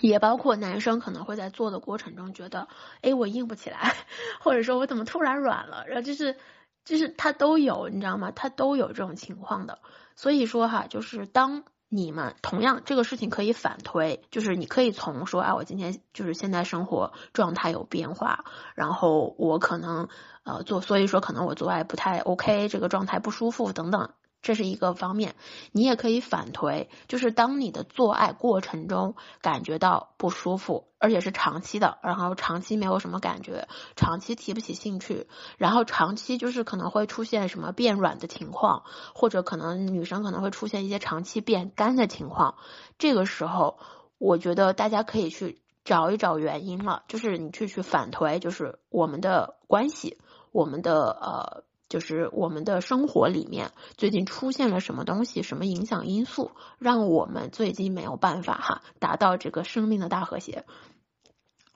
[0.00, 2.66] 也包括男生可能会在做的过程中觉得，
[3.02, 3.94] 哎，我硬不起来，
[4.40, 6.36] 或者说我怎么突然软了，然后就是
[6.84, 8.32] 就是他都有，你知道吗？
[8.32, 9.78] 他都有这种情况的，
[10.16, 11.62] 所以说哈，就是当。
[11.88, 20.08] 你们同样这个事情可以反推，就是你可以从说啊，我今天就是现在生活状态有变化，然后我可能
[20.42, 24.10] 呃做，所以说可能我做爱不太 OK，这个状态不舒服等等。
[24.46, 25.34] 这是一个方面，
[25.72, 33.66] 你也可以反推，就是当你的做爱过程中感觉到不舒服，而且是长期的，然后长期没有什么感觉，
[33.96, 35.26] 长期提不起兴趣，
[35.58, 38.84] 然后长期就是可能会出现什么变软的情况，
[39.16, 42.54] 或者可能女生可能会出现一些长期变干的情况，
[42.98, 43.80] 这个时候
[44.16, 50.18] 我觉得大家可以去找一找原因了，就是你去去反推，就是我们的关系，
[50.52, 51.64] 我们的呃。
[51.88, 60.64] 就是我们的生活里面最近出现了什么东西，什么影响因素，让我们最近没有办法哈达到这个生命的大和谐。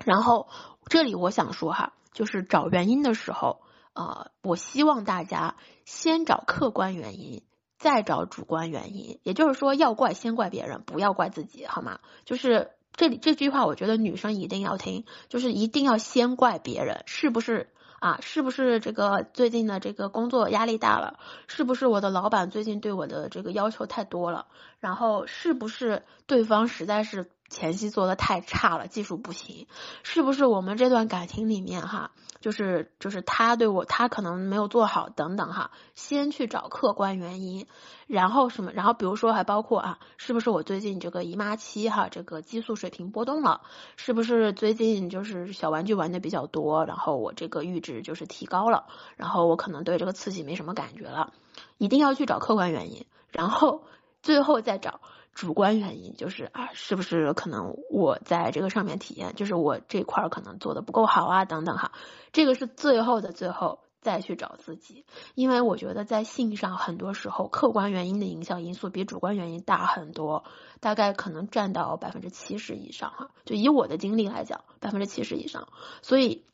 [0.05, 0.49] 然后
[0.87, 3.61] 这里我想说哈，就是找原因的时候，
[3.93, 7.43] 呃，我希望大家先找客观原因，
[7.79, 9.21] 再找主观原因。
[9.23, 12.01] 也就是说，要怪先怪别人，不要怪自己，好吗？
[12.25, 17.73] 就是这里这句话，我觉得女生一定要听，就是一定要先怪别人，是不是？
[18.01, 21.19] 啊，是不是这个最近的这个工作压力大了？
[21.49, 24.47] 是不是我的老板最近对我的这个要求太多了？
[24.81, 27.31] 然后是不是对方实在是？
[27.51, 29.67] 前期做的太差了，技术不行，
[30.05, 37.67] 是不是我们这段感情里面哈，就是就是他对我他可能没有做好等等哈，先去找客观原因，
[38.07, 43.63] 然后什么，然后比如说还包括啊，是不是我最近这个姨妈期哈，这个激素水平波动了，
[43.97, 48.87] 是不是最近就是小玩具玩的比较多，然后我这个阈值就是提高了，
[49.17, 51.33] 然后我可能对这个刺激没什么感觉了，
[51.79, 53.83] 一定要去找客观原因，然后
[54.23, 55.01] 最后再找。
[55.33, 61.93] 主观原因就是啊，是不是可能我在这个上面体验，就是我这块儿可能做的不够好啊，等等哈，
[62.33, 70.45] 这个是最后的最后再去找自己，因为我觉得在性上很多时候客观原因的影响因素比主观原因大很多，
[70.81, 75.69] 大概可能占到百分之七十以上哈，就以我的经历来讲，百分之七十以上，
[76.03, 76.45] 所以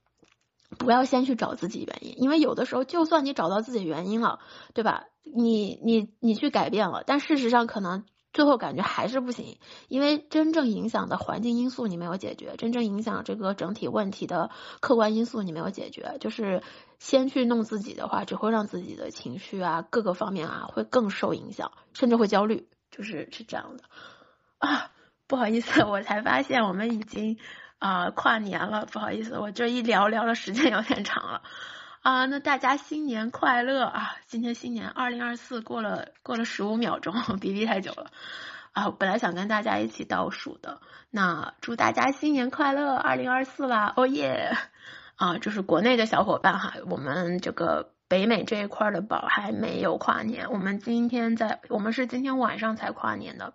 [0.78, 4.38] 不要先去找自己原因，因为有的时候就算你找到自己原因了，
[4.74, 5.06] 对吧？
[5.24, 8.04] 你你你去改变了，但事实上可能。
[8.36, 9.56] 最后感觉还是不行，
[9.88, 16.62] 因为真正影响的环境因素你没有解决，真正影响这个整体问题的客观因素你没有解决，就是
[16.98, 23.84] 先去弄自己的话，只会让自己的情绪啊各个方面啊会更受影响，甚至会焦虑，就是是这样的
[24.58, 24.90] 啊。
[25.26, 27.38] 不好意思，我才发现我们已经
[27.78, 31.42] 啊跨年了，不好意思，我这一聊聊的时间有点长了。
[32.06, 34.14] 啊，那大家新年快乐啊！
[34.28, 38.12] 今天新年二零二四过了过了十五秒钟， 比比太久了
[38.70, 38.90] 啊！
[38.90, 40.80] 本来想跟大家一起倒数的，
[41.10, 44.56] 那祝大家新年快乐，二零二四啦，哦耶！
[45.16, 53.52] 啊，就是国内的小伙伴哈，我们这个北美这一块的宝还没有跨年，我们今天在，我们是今天晚上才跨年的，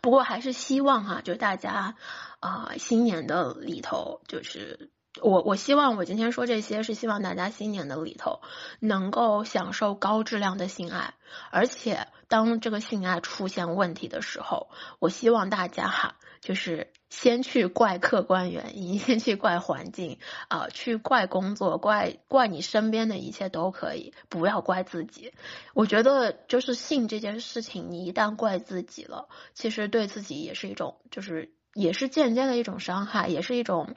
[0.00, 1.94] 不过还是希望哈，就大家
[2.40, 4.88] 啊，新年的里头就是。
[5.22, 8.40] 我我希望我今天说这些是希望大家新年的里头
[8.80, 11.14] 能够享受高质量的性爱，
[11.50, 25.32] 而且当这个性爱出现问题的时候，我希望大家哈，就是先去怪客观原因，先去怪环境啊，去怪工作，怪怪你身边的一切都可以，不要怪自己。
[25.74, 33.94] 我觉得就是性这件事情，你一旦怪自己了，其实对自己也是一种，就是也是间接的一种伤害，也是一种。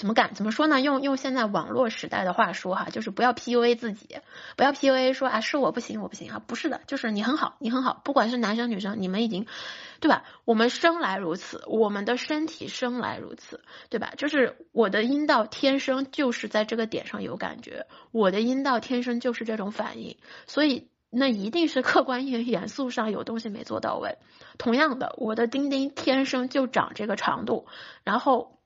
[0.00, 0.80] 怎么敢怎么说呢？
[0.80, 4.16] 用用现在网络时代的话说哈，就是不要 PUA 自己，
[4.56, 9.44] 不要 PUA 说啊是我不行我不行啊，不是的，就是你很好你很好，不管是男生女生，你们已经
[10.00, 10.24] 对吧？
[10.46, 14.14] 我们生来如此，我们的身体生来如此，对吧？
[14.16, 24.16] 就是我的阴道天生就是在这个点上有感觉，我的阴道天生就是这种反应，所以那一定是客观元元素上有东西没做到位。
[24.56, 27.66] 同样的，我的丁丁天生就长这个长度，
[28.02, 28.56] 然后。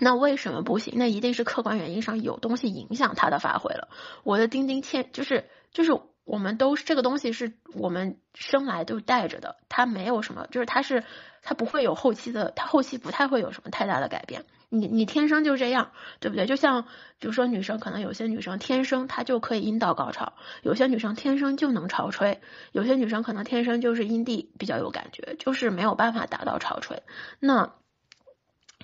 [0.00, 0.94] 那为什么不行？
[0.96, 3.88] 那一定是客观原因上有东西影响它的发挥了。
[4.24, 5.92] 我的钉钉嵌就是就是
[6.24, 11.04] 我们都这个东西是我们生来都带着的，它没有什么，就是它是
[11.42, 14.44] 它不会有后期的，它后期不太会有什么太大的改变。
[14.70, 15.90] 你你天生就这样，
[16.20, 16.46] 对不对？
[16.46, 16.84] 就像
[17.18, 22.40] 比如说女生，可能有些女生天生她就可以阴道高潮，有些女生天生就能潮吹，
[22.72, 27.02] 有些女生可能天生就是阴蒂比较有感觉，就是没有办法达到潮吹。
[27.38, 27.74] 那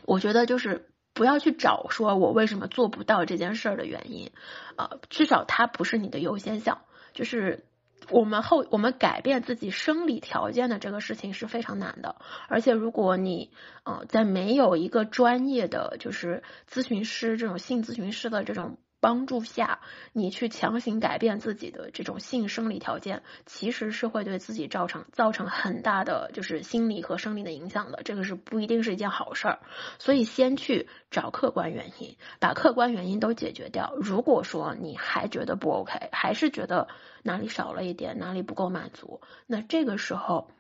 [0.05, 0.91] 我觉得就是。
[1.17, 4.31] 不要去找说我为什么做不到这件事儿的原因，
[4.77, 6.83] 啊，至少它不是你的优先项。
[7.15, 7.65] 就是
[8.11, 12.17] 我们后我们改变自己生理条件的这个事情是非常难的，
[12.49, 13.51] 而且如果你
[13.85, 19.81] 呃在没有一个专业的就是咨询师这种性咨询师的这种帮助下，
[20.13, 28.03] 你去强行改变自己的这种性生理条件，其实是会对自己造成造成很大的就是心理和生理的影响的。
[28.05, 29.59] 这个是不一定是一件好事儿，
[29.99, 33.95] 所以先去找客观原因，把客观原因都解决掉。
[33.97, 36.89] 如果说你还觉得不 OK，还是觉得
[37.23, 40.51] 哪里少了一点，哪里不够满足，那这个时候，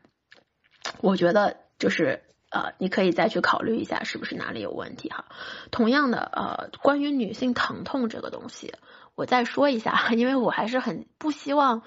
[1.00, 2.22] 我觉得就是。
[2.50, 5.24] 呃，你可以再去考虑一下是不是哪里有问题哈。
[5.70, 8.74] 同样的，呃，关于女性疼痛这个东西，
[9.14, 11.82] 我再说一下， 因为我还是很不希望，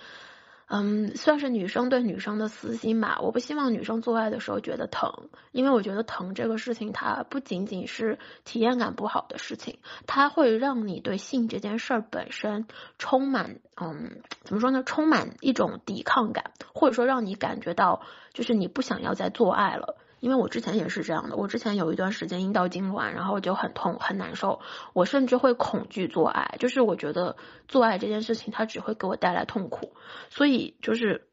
[0.67, 3.19] 嗯，算是女生对女生的私心吧。
[3.21, 14.83] 我不希望女生做爱的时候觉得疼，因为我觉得疼这个事情，它不仅仅是体验感不好的事情，它会让你对性这件事儿本身充满，嗯，怎么说呢？
[14.83, 18.01] 充满一种抵抗感，或者说让你感觉到
[18.33, 19.95] 就是你不想要再做爱了。
[20.19, 24.59] 因为我之前也是这样的，我之前有一段时间阴道痉挛，然后就很痛很难受，
[24.93, 29.93] 我甚至会恐惧做爱，就是我觉得做爱这件事情它只会给我带来痛苦，
[30.29, 31.29] 所以就是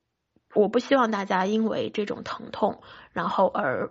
[0.55, 2.80] 我不希望大家因为这种疼痛，
[3.12, 3.91] 然后而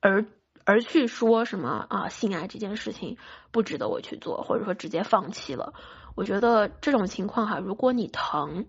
[0.00, 0.24] 而
[0.64, 3.18] 而去说什么啊性爱这件事情
[3.50, 5.74] 不值得我去做，或者说直接放弃了。
[6.14, 8.66] 我觉得这种情况哈，如果你疼。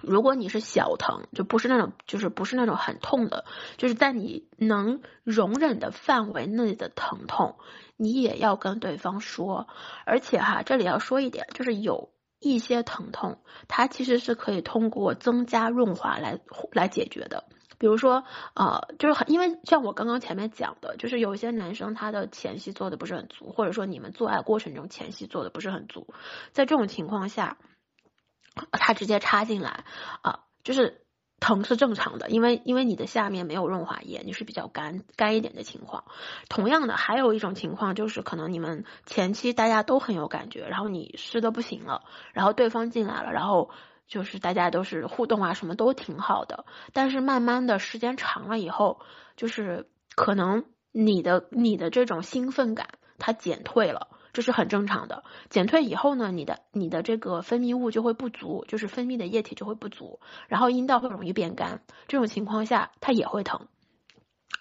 [0.00, 3.44] 如果你是小疼，就不是那种，就是不是那种很痛的，
[3.76, 7.56] 就是在你能容忍的范围内的疼痛，
[7.96, 9.66] 你也要跟对方说。
[10.04, 16.38] 而且哈，这里要说一点，就是有一些疼痛，它其实是可以通过增加润滑来
[16.70, 17.44] 来解决的。
[17.78, 18.24] 比如说，
[18.54, 26.06] 呃，就是很因为像我刚刚前面讲的，就是有一些男生他的前戏做的不是很足，或者说你们做爱过程中前戏做的不是很足，
[26.52, 27.58] 在这种情况下。
[28.72, 29.84] 他直接插进来
[30.22, 31.04] 啊，就是
[31.40, 36.04] 疼是正常的，因为因为你的下面没有润滑液，你是比较干干一点的情况。
[36.48, 42.02] 同样的，还有一种情况就是可能你们前期大家都很有感觉，然后你湿的不行了，
[42.32, 43.70] 然后对方进来了，然后
[44.08, 46.64] 就是大家都是互动啊，什么都挺好的。
[46.92, 49.00] 但是慢慢的时间长了以后，
[49.36, 52.88] 就是可能你的你的这种兴奋感
[53.18, 54.08] 它减退了。
[54.38, 63.66] 这是很正常的，减退以后呢，你的你的这个分泌物就会不足，就是分泌的液体就会不足，然后阴道会容易变干，这种情况下它也会疼。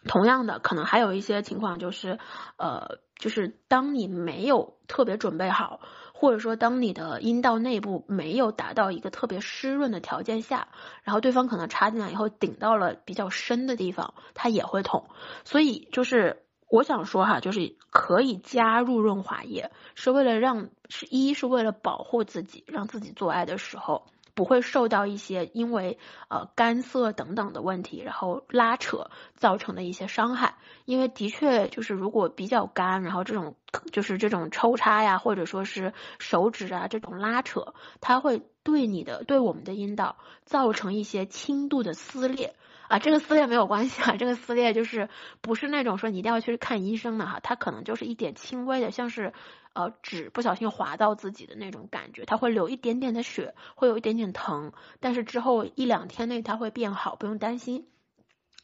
[0.08, 2.18] 同样的，可能还有一些情况就是，
[2.58, 5.80] 呃，就是当你没有特别准备好，
[6.12, 10.70] 或者说当你的阴道内部没有达到一个特别湿润的条件下，
[11.04, 15.08] 然后对方可能插进来以后顶到了比较深的地方，它也会痛。
[15.46, 16.47] 所以就是。
[16.70, 25.98] 我想说哈，就是可以加入润滑液，是为了让是一是为了保护自己，让自己做爱的时候不会受到一些因为
[26.28, 30.56] 呃干涩等等的问题，然后拉扯造成的一些伤害。
[30.84, 33.56] 因为的确就是如果比较干，然后这种
[33.92, 42.56] 就是这种抽插呀，或者说是手指啊这种拉扯，它会对你的对我们的阴道造成一些轻度的撕裂。
[42.88, 45.10] 啊，这个撕裂没有关系啊，这个撕裂就是
[45.42, 49.34] 不是那种说你一定要去看医生的哈，它可能就是一点轻微的，像是
[49.74, 54.72] 呃纸不小心划到自己的那种感觉，它会流一点点的血，会有一点点疼，
[55.02, 57.88] 但是之后一两天内它会变好，不用担心。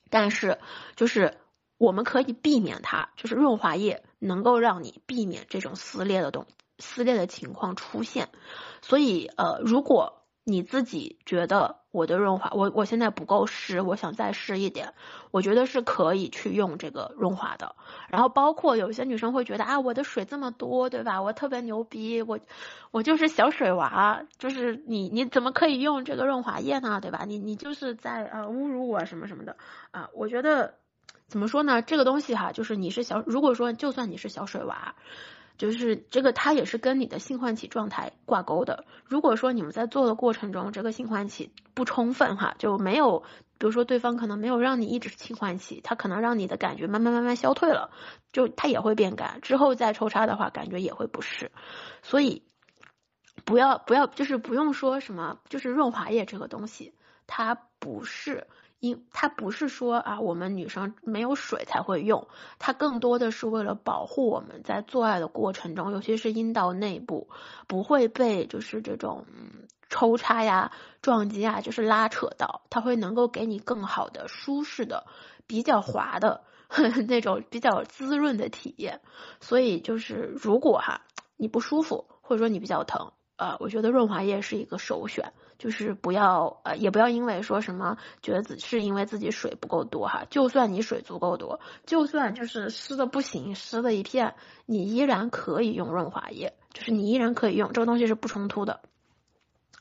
[0.10, 0.60] 但是
[0.96, 1.38] 就是
[1.78, 6.48] 我们可以避免它，就是润滑液能够让你避免这种撕裂的东
[6.80, 8.30] 撕裂的情况出现，
[8.82, 10.23] 所以呃如果。
[10.46, 14.94] 你自己觉得我的润滑，我我现在不够湿，我想再湿一点，
[15.32, 17.76] 我觉得是可以去用这个润滑的。
[18.10, 21.22] 然后包括有些女生会觉得啊，我的水这么多，对吧？
[21.22, 22.40] 我特别牛逼，我
[22.92, 27.00] 我就是小水娃，就是你你怎么可以用这个润滑液呢？
[27.00, 27.24] 对吧？
[27.26, 29.56] 你你就是在呃侮辱我什么什么的
[29.92, 30.10] 啊？
[30.14, 30.74] 我觉得
[31.28, 31.82] 怎么说呢？
[31.82, 34.96] 这个东西哈，就是你是小，如果说就算你是小水娃。
[35.58, 38.86] 就是这个，它也是跟你的性唤起状态挂钩的。
[39.06, 43.20] 如果说你们在做的过程中，这个性唤起不充分哈，就没有，
[43.58, 47.92] 比如说对方可能没有让你一直性唤起，他可能让你的感觉慢慢慢慢消退了，
[48.32, 51.52] 就它也会变干，之后再抽插的话，感觉也会不适。
[52.02, 52.44] 所以
[53.46, 56.96] 不要不要，就是不用说什么，就是润滑液这个东西，
[57.28, 58.48] 它不是。
[58.84, 62.28] 因它不是说啊，我们女生没有水才会用，
[62.60, 67.30] 它更多的是为了保护我们在做爱的过程中，尤其是阴道内部
[67.66, 69.26] 不会被就是这种
[69.90, 75.06] 抽插呀、撞击啊，就是拉扯到，它会能够给你更好的、舒适的、
[75.48, 76.44] 比较滑的
[77.08, 79.00] 那种比较滋润的体验。
[79.40, 81.00] 所以就是如果哈
[81.38, 83.14] 你不舒服，或者说你比较疼。
[83.36, 96.54] 呃，我觉得润滑液是一个首选，就是不要呃，也不要因为说什么觉得自是因为自己水不够多哈，就算你水足够多，就算就是湿的不行，湿的一片，你依然可以用润滑液。
[96.74, 98.82] 就是你依然可以用这个东西是不冲突的。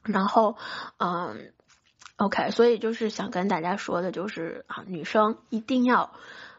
[0.03, 0.57] 然后，
[0.99, 1.53] 嗯
[2.17, 6.13] ，OK，所以就是想跟大家说的就是啊，女生一定要。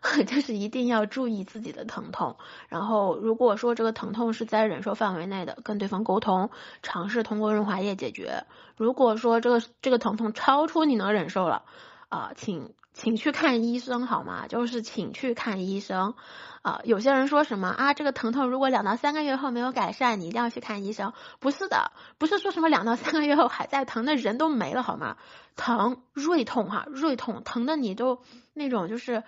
[0.28, 2.36] 就是一定要注意自己的疼痛，
[2.68, 6.50] 然后如果说这个疼痛是在忍受范围内的，跟对方沟通，
[6.82, 8.44] 尝试通过润滑液解决。
[8.76, 11.64] 如果说这个这个疼痛超出你能忍受了，
[12.10, 14.48] 啊，请请去看医生好吗？
[14.48, 16.16] 就是请去看医生。
[16.64, 21.14] 啊，有些人说什么啊，这个疼痛如果两到三个月后没有改善，你一定要去看医生。
[21.40, 25.16] 不是的，不是说什么两到三个月后还在疼，那人都没了好吗？
[25.56, 28.20] 疼，锐痛哈，锐痛，疼的你都
[28.54, 29.24] 那种就是。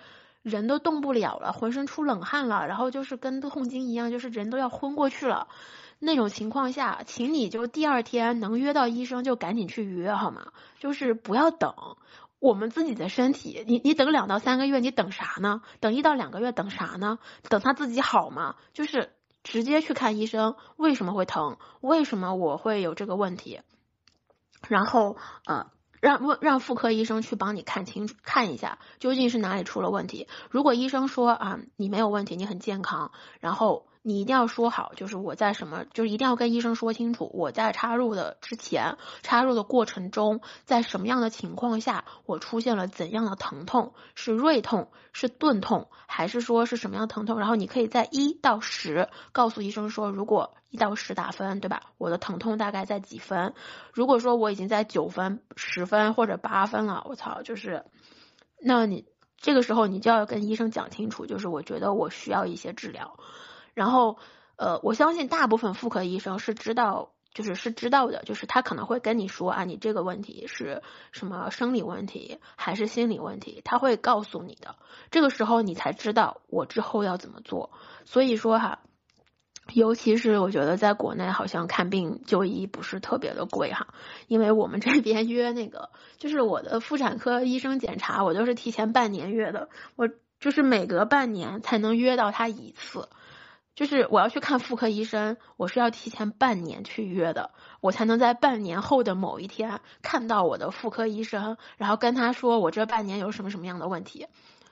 [0.48, 5.48] 人都动不了了，浑身出冷汗了，然后就是跟痛经一样，就是人都要昏过去了。
[5.98, 10.52] 那种情况下，请你就第二天能约到医生就赶紧去约好吗？
[10.78, 11.74] 就是不要等
[12.38, 15.62] 我们自己的身体，你你等两到三个月，你等啥呢？
[15.80, 17.18] 等一到两个月等啥呢？
[17.48, 18.54] 等他自己好吗？
[18.72, 19.10] 就是
[19.42, 21.56] 直接去看医生，为什么会疼？
[21.80, 23.62] 为什么我会有这个问题？
[24.68, 25.72] 然后呃。
[26.00, 30.28] 让问让妇科医生去帮你看清楚看一下究竟是哪里出了问题。
[30.50, 33.86] 如果医生说啊你没有问题，你很健康，然后。
[34.08, 47.40] 你一定要说好，就是我在什么，就是一定要跟医生说清楚，我在插入的之前，插入的过程中，在什么样的情况下，我出现了怎样的疼痛，是锐痛，是钝痛，还是说是什么样疼痛？
[47.40, 51.82] 然后你可以在一到十告诉医生说，如果一到十打分，对吧？
[51.98, 53.54] 我的疼痛大概在几分？
[53.92, 57.84] 如果说我已经在九分、十分或者八分了，我操，就是，
[58.62, 59.04] 那你
[59.36, 63.18] 这个时候你就要跟医生讲清楚，就是我觉得我需要一些治疗。
[63.76, 64.16] 然后，
[64.56, 70.82] 呃，我相信大部分妇科医生是知道，就是是知道的，就是他可能会跟你说啊，你这个问题是
[71.12, 74.76] 什么生理问题还是心理问题，他会告诉你的。
[75.10, 77.70] 这个时候你才知道我之后要怎么做。
[78.06, 78.78] 所以说哈，
[79.74, 83.88] 尤其是我觉得在国内好像看病就医不是特别的贵哈，
[84.26, 90.08] 因为我们这边约那个就是我的妇产科医生检查，我都是提前半年约的，我
[90.40, 93.10] 就是每隔半年才能约到他一次。
[93.76, 97.50] 就是我要去看妇科医生，我是要提前半年去约的，
[97.82, 104.28] 我才能在半年后的某一天看到我的妇科医生，然后跟他说我这半年有什么什么样的问题。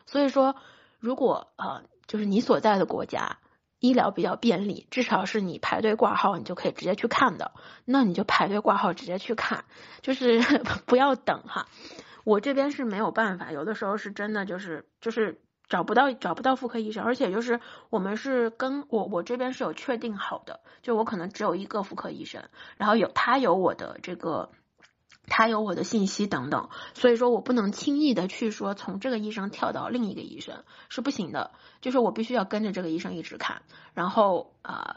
[0.07, 0.57] 所以说，
[0.99, 3.37] 如果呃，就是你所在的国家
[3.79, 7.53] 医疗比较便利，至少是你排队挂号你就可以直接去看的，
[7.85, 9.67] 那你就排队挂号直接去看，
[10.01, 10.41] 就是
[10.87, 11.69] 不要等哈。
[12.25, 15.43] 我这边是没有办法，有的时候是真的就是就是。
[15.69, 17.61] 找不到找不到妇科医生，而且就是
[17.91, 22.45] 我们是跟我我这边是有确定好的，就我可能只有一个妇科医生，
[22.77, 24.51] 然后有他有我的这个，
[25.27, 33.63] 他有我的信息等等，所以说我不能轻易的去说从这个医生跳到另一个医生是不行的，就是我必须要跟着这个医生一直看，
[33.95, 34.97] 然后啊。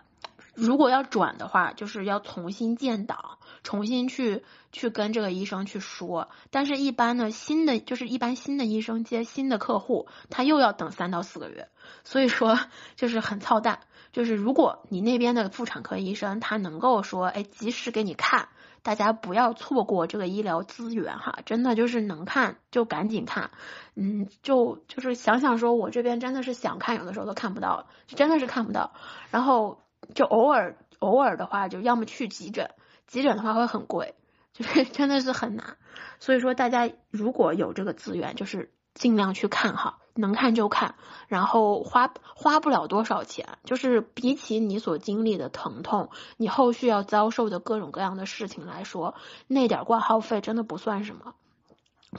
[0.60, 3.38] 如果要转的话，就是要重新建档，
[3.68, 6.30] 重新去去跟这个医生去说。
[6.52, 11.68] 但是，一般呢，新的就是一般新的医生接新的客户，他又要等三到四个月，
[12.06, 12.57] 所以说
[12.95, 13.81] 就是很操蛋。
[14.14, 18.48] 就是如果你那边的妇产科医生他能够说，哎，及时给你看，
[18.84, 23.52] 大家不要错过这个医疗资源哈，真的就是能看就赶紧看，
[23.95, 28.94] 嗯，就就是想想说，我这边真的是想看，有的时候都看不到，真的是看不到，
[29.30, 29.81] 然后。
[30.14, 32.69] 就偶尔偶尔的话，就要么去急诊，
[33.08, 34.14] 急诊的话会很贵，
[34.54, 35.78] 就是 真的是很难。
[36.20, 40.96] 所以说，大家如果有这个资源，就是尽量去看哈，能看就看，
[41.28, 49.16] 然后花花不了多少钱，就是比起你所经历的疼痛，你后续要遭受的各种各样的事情来说，
[49.48, 51.34] 那点挂号费真的不算什么。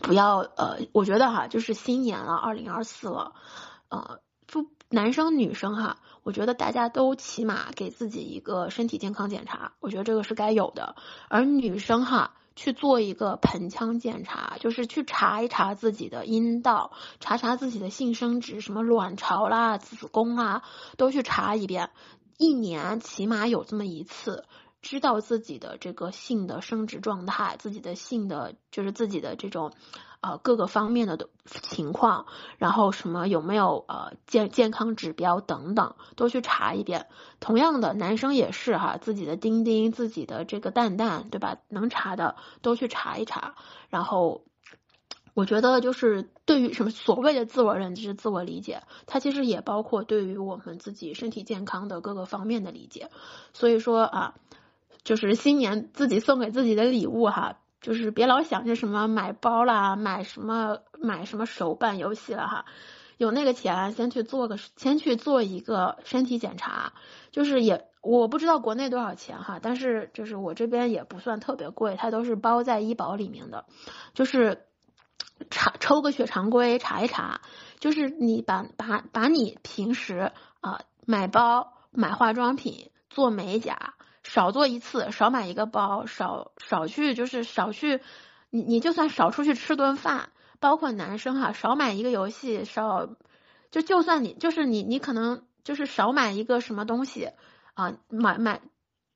[0.03, 3.33] 不要呃，我觉得哈，就是新年了，二零二四了，
[3.89, 4.21] 呃，
[4.89, 5.99] 男生女生哈。
[6.23, 10.95] 我觉得大家都起码给自己一个身体健康检查，我觉得这个是该有的。
[11.29, 20.63] 而女生哈，去做一个盆腔检查，就是去查一查自己的阴道，查查自己的性生殖，什么卵巢啦、子宫啊，
[20.99, 21.91] 都去查一遍。
[22.37, 24.45] 一年起码有这么一次。
[24.81, 29.73] 知道自己的这个性的生殖状态，自己的性的就是自己的这种
[30.21, 32.27] 呃各个方面的都情况，
[32.59, 37.07] 然后什么有没有呃健健康指标等等都去查一遍。
[37.41, 41.59] 同样的，男生也是哈，自己的丁丁、自己的这个蛋蛋，对吧？
[41.69, 43.55] 能查的都去查一查。
[43.89, 44.45] 然后
[45.35, 53.11] 我觉得就是对于什么所谓的自我认知、自我理解，它其实也包括对于我们自己身体健康的各个方面的理解。
[53.53, 54.35] 所以说啊。
[55.05, 62.65] 就是新年自己送给自己的礼物哈，就是别老想着什么买包啦，买什么买什么手办游戏了哈，
[63.17, 66.93] 有那个钱，先去做个，先去做一个身体检查，
[67.31, 73.65] 就是也我不知道国内多少钱哈，但是就是我这边也不算特别贵，它都是包在医保里面的，
[74.15, 74.67] 就是
[75.51, 77.41] 查抽个血常规查一查，
[77.79, 83.95] 就是你把把把你平时啊买包买化妆品做美甲
[84.29, 88.01] 少做一次，少买一个包，少少去就是少去，
[88.51, 90.31] 你你就算少出去吃顿饭。
[90.61, 93.09] 包括男生哈，少买一个游戏，少
[93.71, 97.31] 就就算你就是你你可能就是少买一个什么东西
[97.75, 98.61] 啊，买买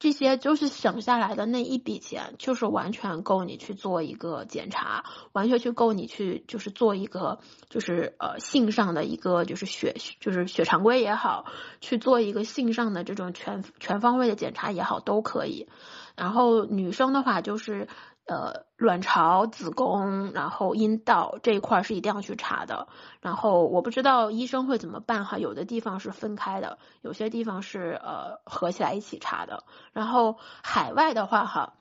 [0.02, 7.38] 这些就是省下来的那一笔钱，就是完全够你去做一个检查，完全去够你去就是做一个
[7.68, 11.44] 就是呃性上的一个就是血就是血常规也好，
[11.80, 15.68] 去做一个性上的这种全全方位的检查也好都可以。
[16.16, 17.86] 然后女生的话就是。
[18.24, 22.86] 呃，卵巢、子宫，然后阴道这一块是一定要去查的。
[23.20, 29.64] 然后我不知道医生会怎么办哈，有的地方是分开的，有些地方是呃合起来一起查的。
[29.92, 31.74] 然后海外的话哈，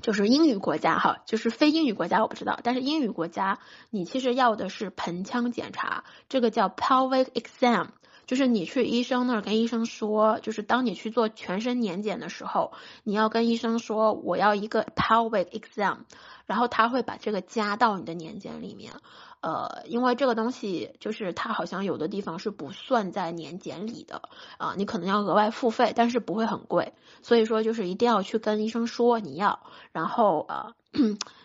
[0.00, 3.58] 就是英语国家哈，就是非英语国家我不知道，但是英语国家
[3.90, 7.88] 你其实要的是盆腔检查，这个叫 pelvic exam。
[8.26, 12.72] 就是你去医生那儿跟医生说，就是当你去做全身年检的时候，
[13.04, 15.98] 你要跟医生说我要一个 pelvic exam，
[16.46, 18.92] 然后他会把这个加到你的年检里面。
[19.40, 24.22] 呃，因为这个东西就是它好像有的地方是不算在年检里的
[24.56, 26.92] 啊，你可能要额外付费，但是不会很贵。
[27.22, 29.58] 所以说就是一定要去跟医生说你要，
[29.92, 30.74] 然后呃。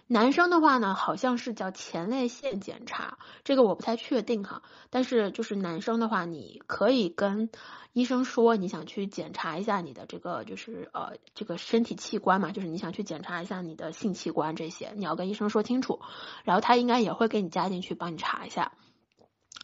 [0.10, 4.62] 男生的话呢，好像是叫前列腺检查，这个我不太确定哈。
[4.90, 7.50] 但是就是男生的话，你可以跟
[7.92, 16.00] 医生说你想去检查一下你的这个就是呃这个身体器官嘛，就是你想去检查一下你的性器官这些，你要跟医生说清楚，
[16.46, 18.72] 然后他应该也会给你加进去帮你查一下。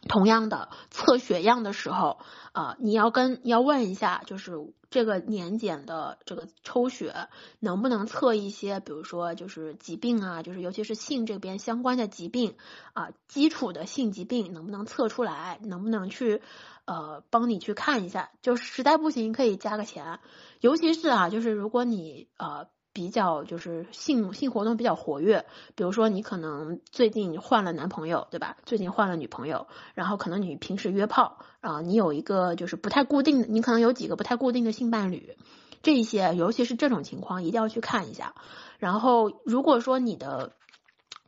[0.08, 2.20] 同样的，测血样的时候，
[2.52, 4.54] 啊，你要跟要问一下，就是
[4.90, 12.56] 这个年检的这个抽血能不能测一些，比如说就是疾病啊，就是尤其是性这边相关的疾病
[12.94, 16.42] 啊，基础的性疾病能不能测出来，能不能去
[16.86, 20.20] 呃帮你去看一下，就实在不行可以加个钱，
[20.60, 22.68] 尤其是啊，就是如果你呃。
[22.94, 25.46] 比较就是性性活动比较活跃，
[25.76, 28.56] 比如说你可能最近换了男朋友，对吧？
[28.66, 35.36] 最近换了女朋友，然后可能你平时约炮啊，你有一个就是不太固定的，你可能有几个不太固定的性伴侣，
[35.82, 38.36] 这一些尤其是这种情况一定要去看一下。
[38.78, 40.54] 然后如果说你的，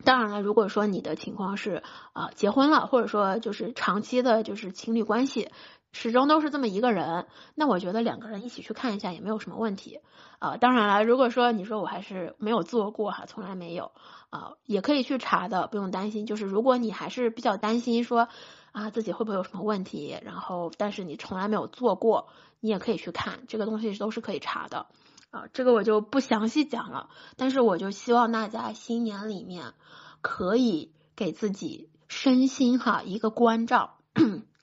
[0.04, 1.82] 当然了，如果说你的情况是
[2.14, 5.50] 啊结婚了，或者说就是长期的就是情侣关系。
[5.98, 10.02] 始终都是这么一个人，那我觉得两个人一起去看一下也没有什么问题
[10.40, 10.58] 啊。
[10.58, 13.94] 当然了，如果说你说我还是没有做过哈，从来没有
[14.30, 16.26] 啊，也可以去查的，不用担心。
[16.26, 18.28] 就是如果你还是比较担心说
[18.74, 22.28] 啊自己会不会有什么问题，然后但是你从来没有做过，
[22.60, 24.88] 你也可以去看，这个东西都是可以查的
[25.32, 25.46] 啊。
[25.54, 29.72] 这个我就不详细讲了，但是我就希望大家新年里面
[30.20, 33.96] 可以给自己身心哈一个关照。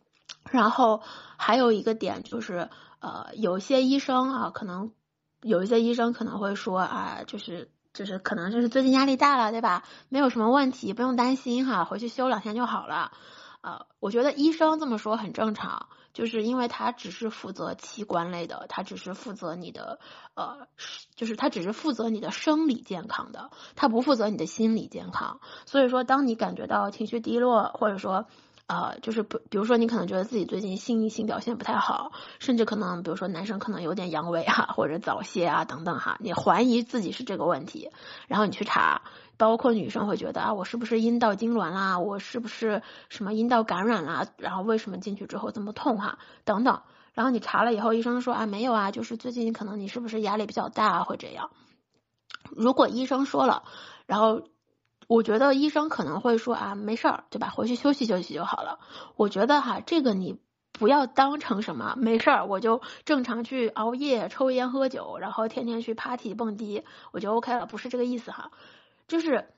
[0.52, 1.02] 然后
[1.38, 2.68] 还有一个点就是，
[3.00, 4.92] 呃，有些医生啊，可能
[5.40, 9.82] 有一些医生可能会说啊，就是就是可能就是最近压力大了，对吧？
[10.10, 13.12] 没有什么问题，不用担心哈，回去休两天就好了。
[13.62, 20.00] 呃，我觉得医生这么说很正常，就是因为他只是负责器官类的，他只是负责你的
[20.34, 20.68] 呃，
[21.14, 25.40] 就是他只是负责你的生理健康的，他不负责你的心理健康。
[25.64, 28.26] 所以说，当你感觉到情绪低落，或者说。
[28.72, 37.90] 呃，就是不，比如说你可能觉得自己最近性性表现不太好，甚至可能比如说男生可能有点阳痿啊，或者早泄啊等等哈，你怀疑自己是这个问题，
[38.28, 39.02] 然后你去查，
[39.36, 42.80] 包括女生会觉得啊，我是不是阴道痉挛啦，我是不是
[43.10, 46.80] 什么阴道感染啦，然后为什么进去之后这么痛哈，等等，
[47.12, 51.50] 然后你查了以后，医生说啊没有啊，就是最近可能你是不是压力比较大会这样，
[52.56, 53.64] 如果医生说了，
[54.06, 54.40] 然后。
[55.12, 57.50] 我觉得医生可能会说啊，没事儿，对吧？
[57.50, 58.78] 回去休息休息就好了。
[59.16, 60.38] 我觉得哈，这个你
[60.72, 68.52] 不要当成什么没事儿，我就正常去熬夜、抽烟、喝酒，然后天天去 party 蹦迪，我就 OK 了，不是这个意思哈。
[69.06, 69.50] 就是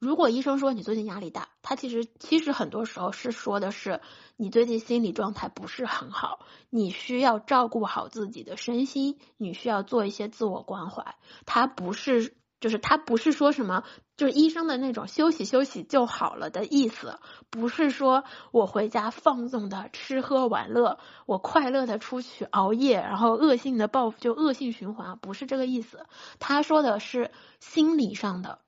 [0.00, 4.00] 如果医生说你最近压力大，他其实其实很多时候是说的是
[4.36, 11.14] 你最近心理状态不是很好，你需要照顾好自己的身心，你需要做一些自我关怀。
[11.46, 12.34] 他不是。
[12.60, 13.84] 就是他不是说什么，
[14.16, 17.18] 就是医生的那种休息休息就好了的意思，
[17.50, 26.06] 不是说我回家放纵的吃喝玩乐，我快乐的出去熬夜，然后恶性的报复就恶性循环，不是这个意思。
[26.38, 27.30] 他说的是
[27.60, 28.58] 心理上的，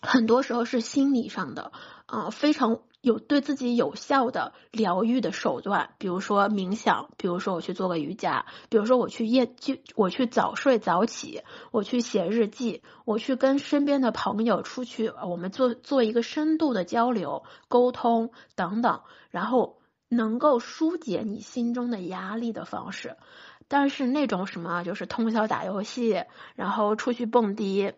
[0.00, 1.72] 很多时候是心理上的，
[2.06, 2.80] 啊，非常。
[3.06, 19.78] 有对自己有效的疗愈的手段，比如说冥想，比如说我去做个瑜伽，比如说我去夜就我去早睡早起，我去写日记，我去跟身边的朋友出去，我们做做一个深度的交流沟通等等，然后
[20.08, 23.16] 能够疏解你心中的压力的方式。
[23.68, 26.24] 但是那种什么就是通宵打游戏，
[26.56, 27.92] 然后出去蹦迪、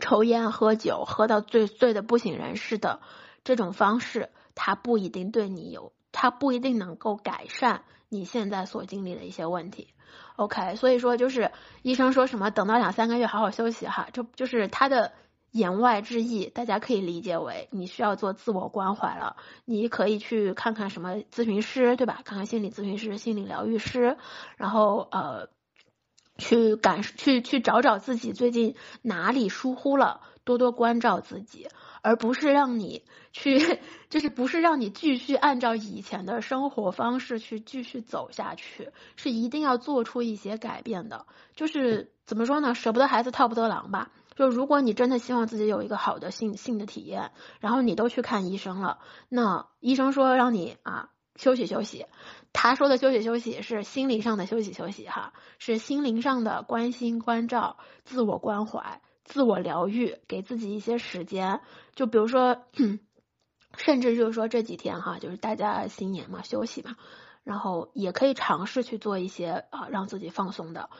[0.00, 2.98] 抽烟喝酒，喝到醉醉的不省人事的。
[3.44, 9.88] 这种方式，它不一定对你有，它不一定能够改善你现在所经历的一些问题。
[10.36, 11.52] OK，所以说就是
[11.82, 15.12] 医生说什么等到两三个月好好休息哈，这就是他的
[15.50, 19.36] 言外之意，大家可以理解为你需要做自我关怀了。
[19.64, 22.22] 你可以去看看什么咨询师，对吧？
[22.24, 24.16] 看看心理咨询师、心理疗愈师，
[24.56, 25.48] 然后呃，
[26.38, 31.68] 去感去去找找自己最近哪里疏忽了，多多关照自己。
[32.02, 33.78] 而不是让你去，
[34.08, 41.26] 就是不是让你继续按照以前的生活方式去继续走下去，是一定要做出一些改变的。
[41.54, 42.74] 就是怎么说呢？
[42.74, 44.10] 舍不得孩子套不得狼吧。
[44.34, 52.06] 就如果你真的希望自己有一个好的性性的体验，然后你都去看医生了，那医生说让你啊休息休息，
[52.54, 59.02] 他说的休息休息是心灵上的休息休息哈，是心灵上的关心关照、自我关怀。
[59.30, 61.60] 自我疗愈，给自己一些时间，
[61.94, 62.64] 就比如说，
[63.78, 66.96] 甚至就是说这几天哈，就是大家新年嘛，休息嘛，
[67.44, 70.90] 然后也可以尝试去做一些啊，让自己放松的。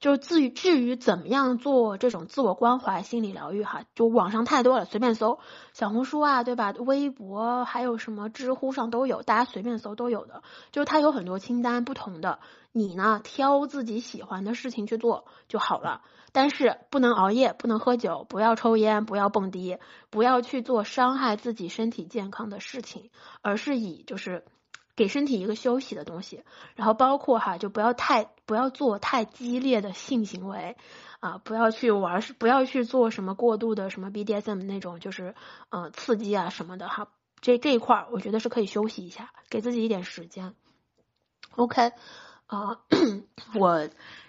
[0.00, 5.38] 就至于至于怎么样做这种自我关怀、心理疗愈哈，就网上太多了，随便搜，
[5.72, 6.72] 小红书啊，对吧？
[6.78, 10.42] 微博还有什么知乎上都有，大家随便搜都有的。
[10.70, 12.38] 就是它有很多清单，不同的，
[12.72, 16.02] 你呢挑自己喜欢的事情去做就好了。
[16.30, 19.78] 但是不能熬夜，不能喝酒，不要抽烟，不要蹦迪，
[20.10, 23.10] 不要去做伤害自己身体健康的事情，
[23.40, 24.44] 而是以就是
[24.98, 26.42] 给身体一个休息的东西。
[26.74, 30.76] 然后包括哈，就不要太不要做太激烈的性行为
[31.20, 35.34] 啊，不要去玩，不要去做什么过度的什么 BDSM 那种就是
[35.70, 37.08] 呃刺激啊什么的哈。
[37.40, 40.54] 这这一块儿我觉得是可以休息一下，给自己一点时间。
[41.56, 41.92] OK
[42.46, 42.80] 啊，
[43.54, 43.88] 我。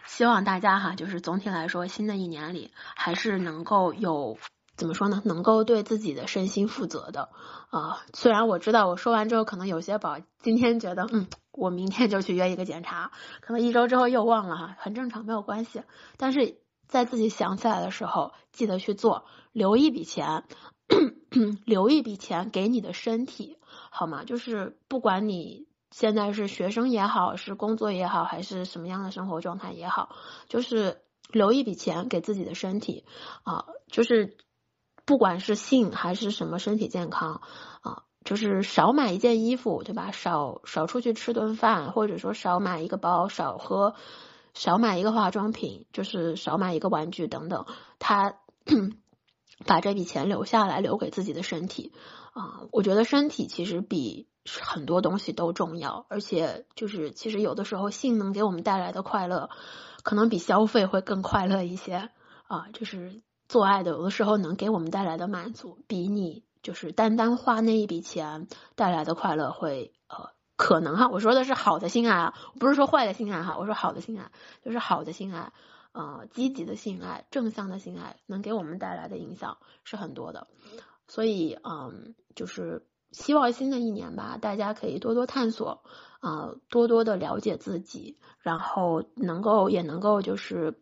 [0.10, 4.40] 希望大家哈，就是总体来说，新的一年里还是能够有
[4.80, 5.22] 怎么说呢？
[5.26, 7.30] 能够对自己的身心负责的
[7.70, 8.02] 啊。
[8.14, 13.12] 虽然我知道我说完之后，可能有些宝今天觉得，嗯，我明天就去约一个检查，
[13.42, 15.84] 可能一周之后又忘了哈，很正常，没有关系。
[16.18, 16.58] 但是
[16.88, 20.46] 在自己想起来的时候，记得去做，留一笔钱，
[21.66, 23.58] 留一笔钱给你的身体，
[23.92, 24.24] 好吗？
[24.24, 25.68] 就是不管你。
[25.92, 30.16] 现在是学生也好，是工作也好，还是什么样的生活状态也好，
[30.48, 31.02] 就是
[31.32, 33.06] 留一笔钱给自己的身体
[33.42, 34.38] 啊，就是
[35.10, 37.42] 不管是性还是什么身体健康
[37.82, 40.12] 啊，就是少买一件衣服，对吧？
[40.12, 43.96] 少少出去吃顿饭，或者说少买一个包，少喝，
[44.54, 47.66] 少买一个化妆品，就是少买一个玩具等等。
[47.98, 48.36] 他
[49.66, 51.92] 把这笔钱留下来，留给自己的身体
[52.34, 54.28] 啊，我觉得身体其实比。
[54.62, 59.50] 很多东西都重要，而且就是其实有的时候性能给我们带来的快乐，
[60.02, 62.10] 可能比消费会更快乐一些
[62.48, 62.68] 啊。
[62.74, 71.10] 就是做爱的有的时候能给我们带来的满足，比你就是单单花那一笔钱带来的快乐会呃可能哈。
[71.10, 73.58] 我说的是好的性爱啊，不是说坏的性爱哈。
[73.58, 74.32] 我说好的性爱
[74.64, 75.52] 就是好的性爱，
[75.92, 80.48] 呃，积极的性爱、正向的性爱能给我们带来的影响是很多的。
[81.10, 82.86] 所以嗯，就是。
[83.12, 85.82] 希望新的一年吧，大家可以多多探索，
[86.20, 90.80] 啊，多多的了解自己，然后能够也能够就是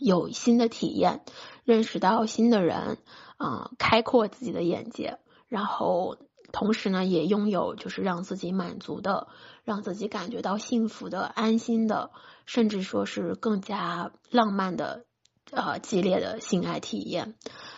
[0.00, 1.22] 有新的体验，
[1.64, 2.98] 认识到新的人，
[3.36, 5.18] 啊，开阔自己的眼界，
[5.48, 6.16] 然后
[6.52, 9.28] 同时呢，也拥有就是让自己满足的，
[9.62, 12.10] 让自己感觉到幸福的、安心的，
[12.46, 15.04] 甚至说是更加浪漫的，
[15.50, 17.34] 呃，激烈的性爱体验。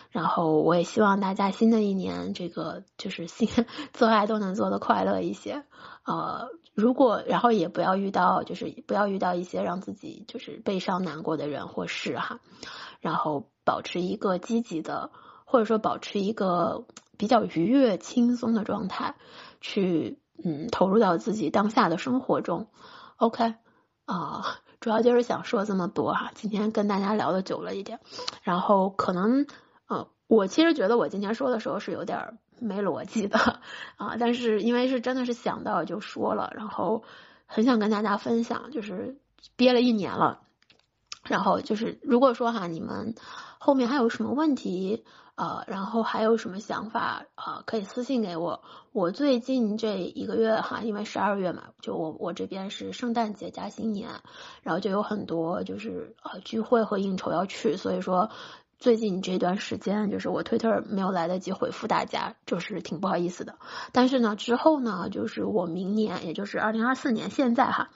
[0.09, 3.49] 然后我也希望大家新的一年，这个就是性
[3.93, 5.63] 做爱都能做的快乐一些。
[6.05, 12.39] 呃，如果然后也不要遇到，就是不要遇到一些让自己就是悲伤难过的人或事哈。
[12.99, 15.09] 然后保持一个积极的，
[15.45, 16.85] 或者说保持一个
[17.17, 19.15] 比较愉悦轻松的状态，
[19.61, 22.67] 去嗯投入到自己当下的生活中。
[23.17, 23.55] OK
[24.05, 26.31] 啊，主要就是想说这么多哈。
[26.35, 28.01] 今天跟大家聊的久了一点，
[28.41, 29.47] 然后可能
[29.87, 30.09] 呃。
[30.27, 33.37] 我其实觉得我今天说的时候是有点没逻辑的
[33.97, 37.03] 啊，但是因为是真的是想到就说了，然后
[37.45, 39.19] 很想跟大家分享，就是
[39.55, 40.41] 憋了一年了，
[41.23, 43.15] 然后就是如果说哈你们
[43.59, 45.05] 后面还有什么问题？
[45.35, 47.25] 呃，然后还有什么想法？
[47.35, 48.61] 呃，可以私信给我。
[48.91, 54.09] 我最近这一个月哈，因为十二月嘛，就我我这边是圣诞节加新年，
[54.61, 58.29] 然后就有很多就是呃聚会和应酬要去，所以说
[58.77, 63.57] 最近这段时间就是我推特没有来得及回复大家，就是挺不好意思的。
[63.91, 67.89] 但是呢，之后呢，就是我明年，也就是二零二四年现在哈，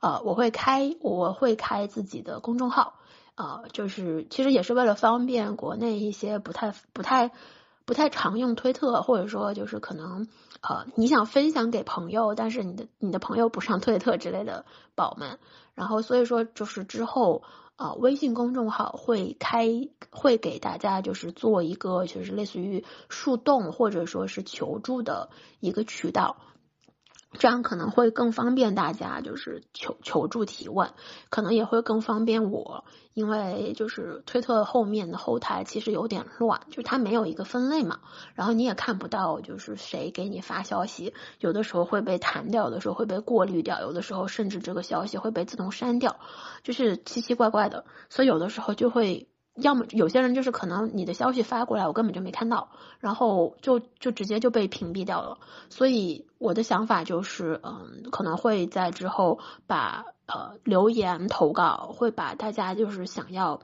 [0.00, 2.94] 呃，我会开我会开自己的公众号。
[3.40, 7.30] 呃，就是其实也是为了方便国内一些不太不太
[7.86, 10.28] 不太常用推特，或者说就是可能
[10.60, 15.38] 呃你想分享给朋友，但是你的你的朋友不上推特之类的宝们，
[15.74, 17.42] 然后所以说就是之后
[17.76, 25.30] 呃微信公众号会开会给大家就是做一个就是类似于树洞或者说是求助的
[25.60, 26.36] 一个渠道。
[27.38, 30.92] 这样可能会更方便大家，就是求求助提问，
[31.30, 32.84] 可能也会更方便我，
[33.14, 38.00] 因为就是推特后面的后台其实有点乱，就它没有一个分类嘛，
[38.34, 46.18] 然后你也看不到就是谁给你发消息，有的时候会被弹掉，有的时候会被过滤掉，有的时候甚至这个消息会被自动删掉，
[46.64, 49.28] 就是奇奇怪怪的，所以有的时候就会。
[49.60, 55.38] 要么有些人就是可能你的消息发过来，我根本就没看到，然后就就直接就被屏蔽掉了。
[55.68, 63.60] 所以我的想法就是，嗯，可能会在之后把呃留言投稿，会把大家就是想要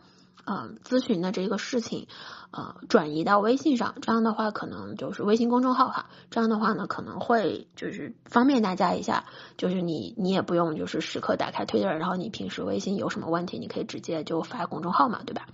[0.47, 2.07] 嗯咨询的这个事情，
[2.51, 3.95] 呃转移到微信上。
[4.01, 6.07] 这样的话，可能就是微信公众号哈。
[6.31, 9.25] 这样的话呢，可能会就是方便大家一下，
[9.57, 15.47] 就是你你也不用就是时刻打开推特，然后你平时微信有什么问题，你可以直接就发公众号嘛，对吧？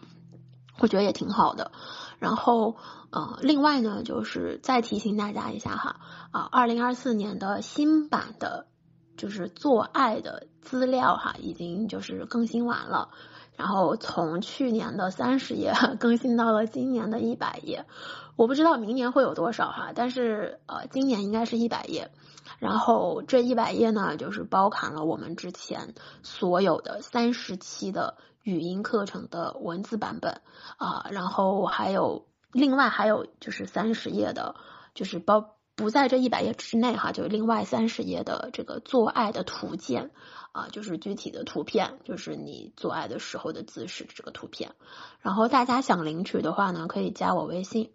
[0.78, 1.70] 我觉得也挺好的，
[2.18, 2.76] 然后
[3.10, 5.96] 呃，另外呢，就是再提醒大家一下哈，
[6.30, 8.66] 啊，二零二四年的新版的，
[9.16, 13.10] 就是做爱的资料哈，已经就是更新完了，
[13.54, 17.84] 然后从去年的三十页 更新到了今年的一百页，
[18.36, 22.10] 我不知道明年会有多少哈，但是呃，今年应该是一百页，
[22.58, 28.16] 然后这一百页呢，就是包含了我们之前所有的三十期的。
[28.43, 30.40] 语音课程的文字版本
[30.77, 34.56] 啊，然后还有另外还有就是三十页的，
[34.94, 40.10] 就是包不在这一百页之内哈，就另外三十页的这个做爱的图鉴
[40.52, 44.74] 啊，就是具体的图片，就是你做爱的时候的姿势这个图片。
[45.20, 47.90] 然后大家想领取的话呢，可以加我微信，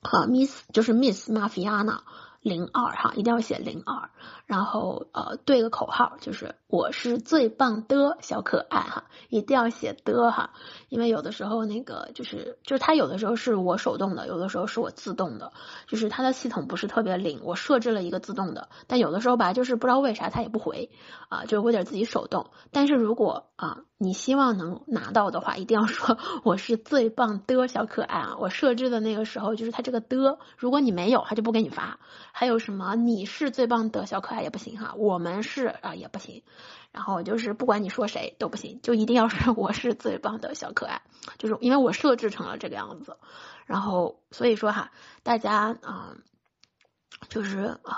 [0.00, 2.00] 啊，Miss 就是 Miss Mafiana
[2.48, 4.10] 零二哈，一定要写零二。
[4.46, 10.50] 然后呃对个口号，就是我是最棒的小可爱哈，一定要写的哈，
[10.88, 15.52] 因为有的时候那个就是就是它有的时候是我手动的，有的时候是我自动的，
[15.86, 20.90] 就是它的系统不是特别灵，我设置了一个自动的，但有的时候吧，就是不知道为啥它也不回
[21.28, 22.50] 啊，就是我得自己手动。
[22.72, 31.98] 但是如果啊你希望能拿到的话，一定要说我是最棒的小可爱啊，我设置的那个时候就是它这个的，如果你没有，它就不给你发。
[32.32, 34.38] 还有什么你是最棒的小可爱。
[34.38, 36.44] 也不行哈，我们是啊也不行，
[36.92, 41.02] 然后就是不管你说谁都不行，就一定要是我是最棒的小可爱，
[41.38, 43.16] 就是因为我设置成了这个样子，
[43.66, 44.92] 然后所以说哈，
[45.24, 46.14] 大家啊，
[47.28, 47.94] 就是呃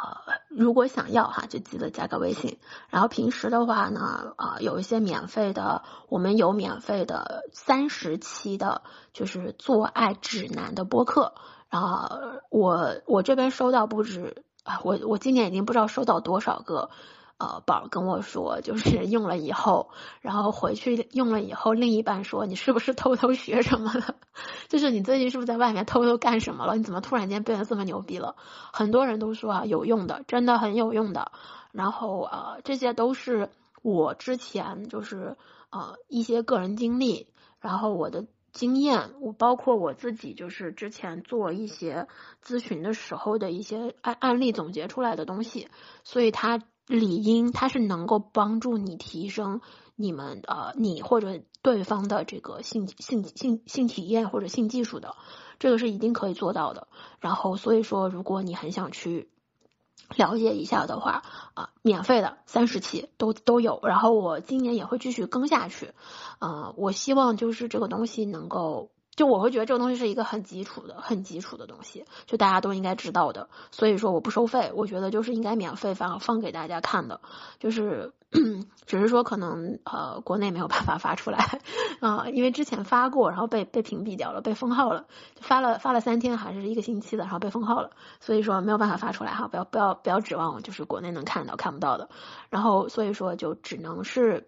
[0.49, 2.59] 如果想要哈，就记得加个微信，
[2.89, 8.83] 然后平时的话呢，啊有一些免费的，我们有免费的三十期的，
[9.13, 11.35] 就是做爱指南的播客，
[11.69, 12.21] 然后
[12.51, 14.45] 我我这边收到不止。
[14.63, 16.91] 啊，我我今年已经不知道收到多少个，
[17.41, 19.89] 呃，宝跟我说，就是用了以后，
[20.21, 24.15] 然后回去用了以后，另一半说你是不是偷偷学什么了？
[24.69, 26.77] 就是你最近是不是在外面偷偷干什么了？
[26.77, 28.37] 你怎么突然间变得这么牛逼了？
[28.75, 31.33] 很多人都说啊，有用的，真的很有用的。
[31.73, 33.49] 然后呃，这些都是
[33.81, 35.39] 我之前就是
[35.71, 37.27] 呃一些个人经历，
[37.59, 38.27] 然后我的。
[38.53, 42.09] 经验，我包括我自己，就是之前做一些
[42.45, 45.69] 咨询的时候的一些案案例总结出来的东西，
[46.03, 46.61] 所以它
[46.91, 49.61] 理应它是能够帮助你提升
[49.97, 55.15] 你们呃你或者对方的这个性性性性体验或者性技术的，
[55.59, 56.89] 这个是一定可以做到的。
[57.21, 59.31] 然后所以说，如果你很想去。
[60.17, 61.23] 了解一下的话
[61.55, 65.93] 啊，免费的三十期都都有，然后我今年也会继续更下去，
[66.41, 68.91] 呃，我希望就是这个东西能够。
[69.17, 73.49] 就我会觉得这个东西是一个很基础的、很基础的东西，就大家都应该知道的。
[73.71, 77.21] 所以说我不收费，我觉得就是应该免费放放给大家看的。
[77.59, 78.13] 就是
[78.87, 81.61] 只是说可能呃国内没有办法发出来
[82.01, 85.07] 啊，因为之前发过，然后被被屏蔽掉了，被封号了。
[85.41, 89.49] 发了发了三天还是一个星期的，然后被封号了，所以说没有办法发出来哈。
[89.49, 92.09] 不要不要不要指望就是国内能看到看不到的。
[92.49, 94.47] 然后所以说就只能是。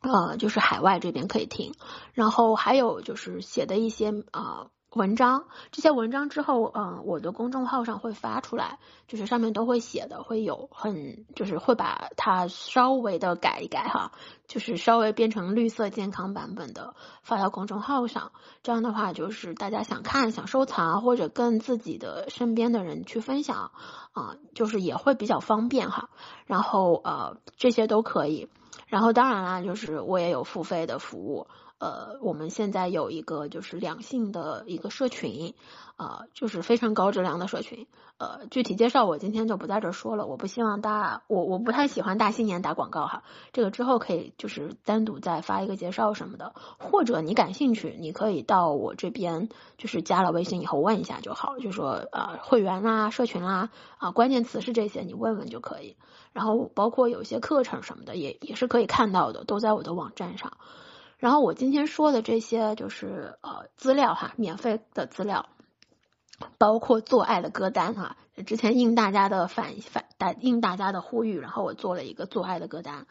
[0.00, 1.74] 呃，就是海外这边可以听，
[2.12, 4.68] 然后还有就是写的一些啊。
[4.92, 14.10] 文章这些文章之后，嗯，我的公众号上会发出来，就是上面都会写的，会有很就是会把它稍微的改一改哈，
[14.48, 18.32] 就是稍微变成绿色健康版本的发到公众号上。
[18.64, 23.70] 这样的话，就是大家想看、想收藏或者跟自己的身边的人去分享
[24.10, 26.10] 啊，就是也会比较方便哈。
[26.46, 28.48] 然后呃，这些都可以。
[28.90, 31.46] 然后当然啦，就是我也有付费的服务。
[31.80, 35.54] 呃，我们现在有一个就是两性的一个社群，
[35.96, 37.86] 啊，就是非常高质量的社群。
[38.18, 43.22] 呃，具体介绍我今天就不在这说了，我不希望大我我不太喜欢大新年打广告哈。
[43.54, 49.48] 这个之后可以就是单独再发一个介绍什么的，或者你感兴趣，你可以到我这边
[49.78, 55.96] 就是加了微信以后问一下就好，就说呃会员啦、社群啦啊，关键词是这些，你问问就可以。
[56.34, 60.52] 然后包括有些课程什么的也也是可以看到的，都在我的网站上。
[61.20, 65.50] 然后我今天说的这些就是呃资料哈，免费的资料，
[66.56, 68.16] 包括做爱的歌单哈。
[68.46, 73.06] 之前应大家的反反大应大家的呼吁，然后我做了一个做爱的歌单，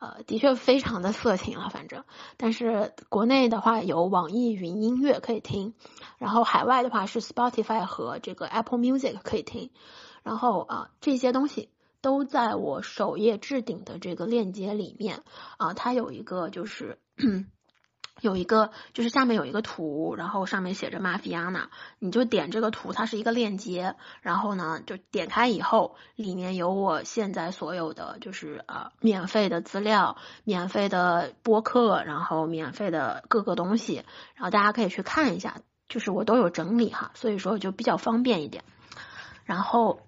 [0.00, 2.02] 呃，的确非常的色情啊，反正。
[2.36, 5.74] 但是国内的话有网易云音乐可以听，
[6.18, 9.70] 然后海外的话是 Spotify 和这个 Apple Music 可以听，
[10.24, 11.68] 然后啊这些东西
[12.02, 15.22] 都在我首页置顶的这个链接里面
[15.56, 16.98] 啊，它有一个就是。
[18.20, 34.04] 有一个就是下面有一个图，然后上面写着玛菲亚娜，你就点这个图，它是一个链接，然后呢就点开以后，里面有我现在所有的就是呃免费的资料、免费的播客，然后免费的各个东西，
[34.34, 38.62] 然后大家可以去看一下，就是我都有整理哈，所以说就比较方便一点。
[39.44, 40.00] 然后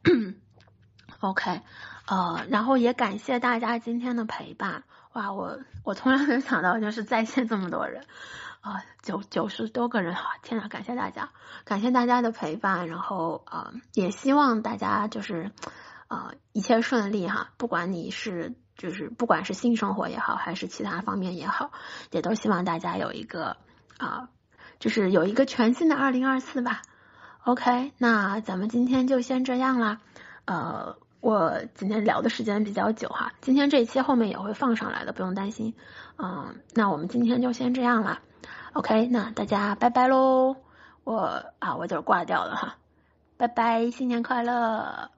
[1.24, 1.62] OK，
[2.06, 4.84] 呃，然后也感谢大家今天的陪伴。
[5.14, 8.04] 哇，我我从来没有想到，就是在线这么多人
[8.60, 10.32] 啊，九九十多个人哈！
[10.42, 11.30] 天呐，感谢大家，
[11.64, 15.50] 感谢大家的陪伴，然后啊，也希望大家就是
[16.08, 21.70] 啊一切顺利哈，不管你是就是不管是性生活也好，还是其他方面也好，
[22.10, 23.56] 也都希望大家有一个
[23.96, 24.28] 啊，
[24.78, 26.82] 就是有一个全新的二零二四吧。
[27.44, 30.00] OK，那咱们今天就先这样啦，
[30.44, 30.98] 呃。
[31.24, 35.72] 我今天聊的时间比较久哈，今天这一期后面也会放上来的，不用担心。
[36.18, 38.18] 嗯，那我们今天就先这样了
[38.74, 40.54] ，OK，那大家拜拜喽。
[41.02, 42.76] 我啊，我就挂掉了哈，
[43.38, 45.08] 拜拜，新年快乐。